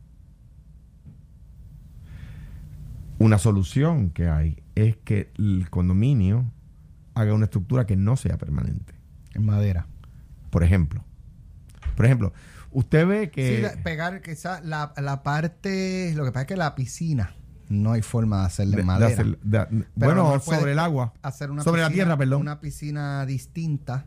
Una 3.19 3.37
solución 3.37 4.09
que 4.11 4.27
hay 4.27 4.63
es 4.75 4.95
que 4.97 5.31
el 5.37 5.67
condominio 5.69 6.51
haga 7.13 7.33
una 7.33 7.45
estructura 7.45 7.85
que 7.85 7.95
no 7.97 8.15
sea 8.15 8.37
permanente. 8.37 8.93
En 9.33 9.45
madera. 9.45 9.87
Por 10.49 10.63
ejemplo, 10.63 11.03
por 11.95 12.05
ejemplo, 12.05 12.33
usted 12.71 13.05
ve 13.05 13.29
que 13.29 13.57
Sí, 13.57 13.61
la- 13.61 13.83
pegar 13.83 14.21
quizás 14.21 14.63
la, 14.65 14.93
la 14.97 15.21
parte. 15.21 16.13
Lo 16.15 16.23
que 16.25 16.31
pasa 16.31 16.41
es 16.41 16.47
que 16.47 16.55
la 16.57 16.73
piscina 16.75 17.35
no 17.67 17.91
hay 17.91 18.01
forma 18.01 18.47
de 18.47 18.65
de 18.65 18.83
madera. 18.83 19.07
hacer- 19.11 19.37
de- 19.41 19.85
bueno, 19.95 20.39
sobre 20.39 20.71
el 20.71 20.79
agua, 20.79 21.13
hacer 21.21 21.51
una 21.51 21.61
sobre 21.63 21.81
la 21.81 21.89
piscina- 21.89 22.03
tierra, 22.05 22.17
perdón, 22.17 22.41
Una 22.41 22.59
piscina 22.61 23.25
distinta, 23.27 24.05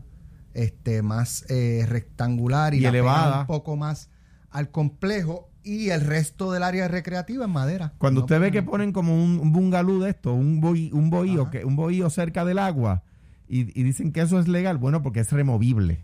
este, 0.53 1.01
más 1.03 1.45
eh, 1.49 1.85
rectangular 1.87 2.73
y, 2.73 2.77
Y 2.77 2.81
la 2.81 2.89
elevada. 2.89 3.41
un 3.41 3.47
poco 3.47 3.77
más 3.77 4.09
al 4.49 4.69
complejo 4.71 5.49
y 5.63 5.89
el 5.89 6.01
resto 6.01 6.51
del 6.51 6.63
área 6.63 6.87
recreativa 6.87 7.45
en 7.45 7.51
madera. 7.51 7.93
Cuando 7.97 8.21
No 8.21 8.25
usted 8.25 8.39
ve 8.39 8.51
que 8.51 8.63
ponen 8.63 8.91
como 8.91 9.15
un, 9.23 9.39
un 9.39 9.51
bungalú 9.51 10.01
de 10.01 10.09
esto, 10.09 10.33
un, 10.33 10.61
bohí- 10.61 10.91
un 10.93 11.09
bohío, 11.09 11.49
que, 11.49 11.63
un 11.65 11.75
bohío 11.75 12.09
cerca 12.09 12.43
del 12.45 12.59
agua, 12.59 13.03
y, 13.47 13.61
y 13.79 13.83
dicen 13.83 14.11
que 14.11 14.21
eso 14.21 14.39
es 14.39 14.47
legal, 14.47 14.77
bueno, 14.77 15.01
porque 15.01 15.19
es 15.21 15.31
removible, 15.31 16.03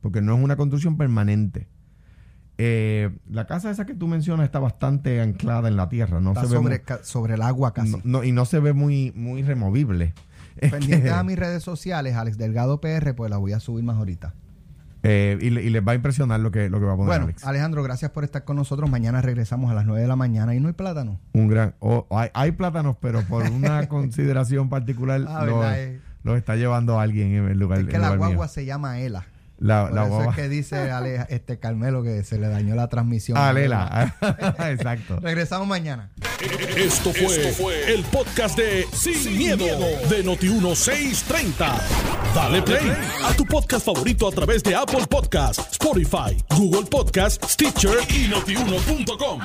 porque 0.00 0.20
no 0.20 0.36
es 0.36 0.42
una 0.44 0.56
construcción 0.56 0.96
permanente. 0.96 1.68
Eh, 2.58 3.10
la 3.30 3.46
casa 3.46 3.70
esa 3.70 3.84
que 3.84 3.94
tú 3.94 4.08
mencionas 4.08 4.44
está 4.46 4.58
bastante 4.58 5.20
anclada 5.20 5.68
en 5.68 5.76
la 5.76 5.88
tierra, 5.90 6.20
no 6.20 6.30
está 6.30 6.42
se 6.42 6.46
ve 6.48 6.54
sobre, 6.56 6.78
mu- 6.78 6.84
ca- 6.84 7.04
sobre 7.04 7.34
el 7.34 7.42
agua 7.42 7.74
casi. 7.74 7.90
no- 7.92 8.00
no- 8.04 8.24
y 8.24 8.32
no 8.32 8.46
se 8.46 8.60
ve 8.60 8.72
muy, 8.72 9.12
muy 9.14 9.42
removible. 9.42 10.14
Que- 10.86 11.10
a 11.10 11.22
mis 11.22 11.38
redes 11.38 11.62
sociales, 11.62 12.14
Alex 12.16 12.38
Delgado 12.38 12.80
PR, 12.80 13.14
pues 13.14 13.30
la 13.30 13.36
voy 13.36 13.52
a 13.52 13.60
subir 13.60 13.84
más 13.84 13.96
ahorita. 13.96 14.34
Eh, 15.02 15.38
y, 15.40 15.50
le- 15.50 15.62
y 15.62 15.70
les 15.70 15.86
va 15.86 15.92
a 15.92 15.94
impresionar 15.94 16.40
lo 16.40 16.50
que, 16.50 16.68
lo 16.68 16.80
que 16.80 16.86
va 16.86 16.92
a 16.94 16.96
poner 16.96 17.08
Bueno, 17.08 17.24
Alex. 17.26 17.44
Alejandro, 17.44 17.82
gracias 17.82 18.10
por 18.10 18.24
estar 18.24 18.44
con 18.44 18.56
nosotros. 18.56 18.90
Mañana 18.90 19.20
regresamos 19.22 19.70
a 19.70 19.74
las 19.74 19.86
9 19.86 20.00
de 20.02 20.08
la 20.08 20.16
mañana 20.16 20.54
y 20.54 20.60
no 20.60 20.68
hay 20.68 20.74
plátano. 20.74 21.20
Un 21.32 21.48
gran. 21.48 21.74
oh, 21.80 22.06
hay, 22.10 22.30
hay 22.34 22.52
plátanos, 22.52 22.96
pero 23.00 23.22
por 23.22 23.44
una 23.50 23.88
consideración 23.88 24.68
particular 24.68 25.24
Ah, 25.28 25.44
los, 25.44 25.64
eh. 25.66 26.00
los 26.24 26.36
está 26.36 26.56
llevando 26.56 26.98
alguien 26.98 27.32
en 27.34 27.48
el 27.48 27.58
lugar. 27.58 27.80
Es 27.80 27.86
que 27.86 27.98
la 27.98 28.10
mío. 28.10 28.18
guagua 28.18 28.48
se 28.48 28.64
llama 28.64 28.98
Ela. 29.00 29.26
La, 29.58 29.84
Por 29.86 29.94
la 29.94 30.02
eso 30.02 30.10
guagua. 30.10 30.30
es 30.32 30.36
que 30.36 30.48
dice 30.50 30.90
Ale- 30.90 31.26
este 31.30 31.58
Carmelo 31.58 32.02
que 32.02 32.22
se 32.24 32.38
le 32.38 32.48
dañó 32.48 32.74
la 32.74 32.88
transmisión. 32.88 33.38
Ah, 33.38 33.52
Lela. 33.52 34.14
Exacto. 34.70 35.18
Regresamos 35.20 35.66
mañana. 35.66 36.10
Esto 36.76 37.12
fue, 37.12 37.94
el 37.94 38.02
podcast 38.04 38.58
de 38.58 38.86
Sin, 38.92 39.38
miedo, 39.38 39.64
de 40.10 40.24
Noti1630. 40.24 41.80
Dale 42.34 42.60
play 42.62 42.92
a 43.24 43.32
tu 43.34 43.46
podcast 43.46 43.86
favorito 43.86 44.28
a 44.28 44.32
través 44.32 44.62
de 44.62 44.74
Apple 44.74 45.06
Podcasts, 45.08 45.72
Spotify, 45.72 46.36
Google 46.54 46.84
Podcasts, 46.90 47.52
Stitcher 47.52 47.96
y 48.10 48.28
notiuno.com. 48.28 49.40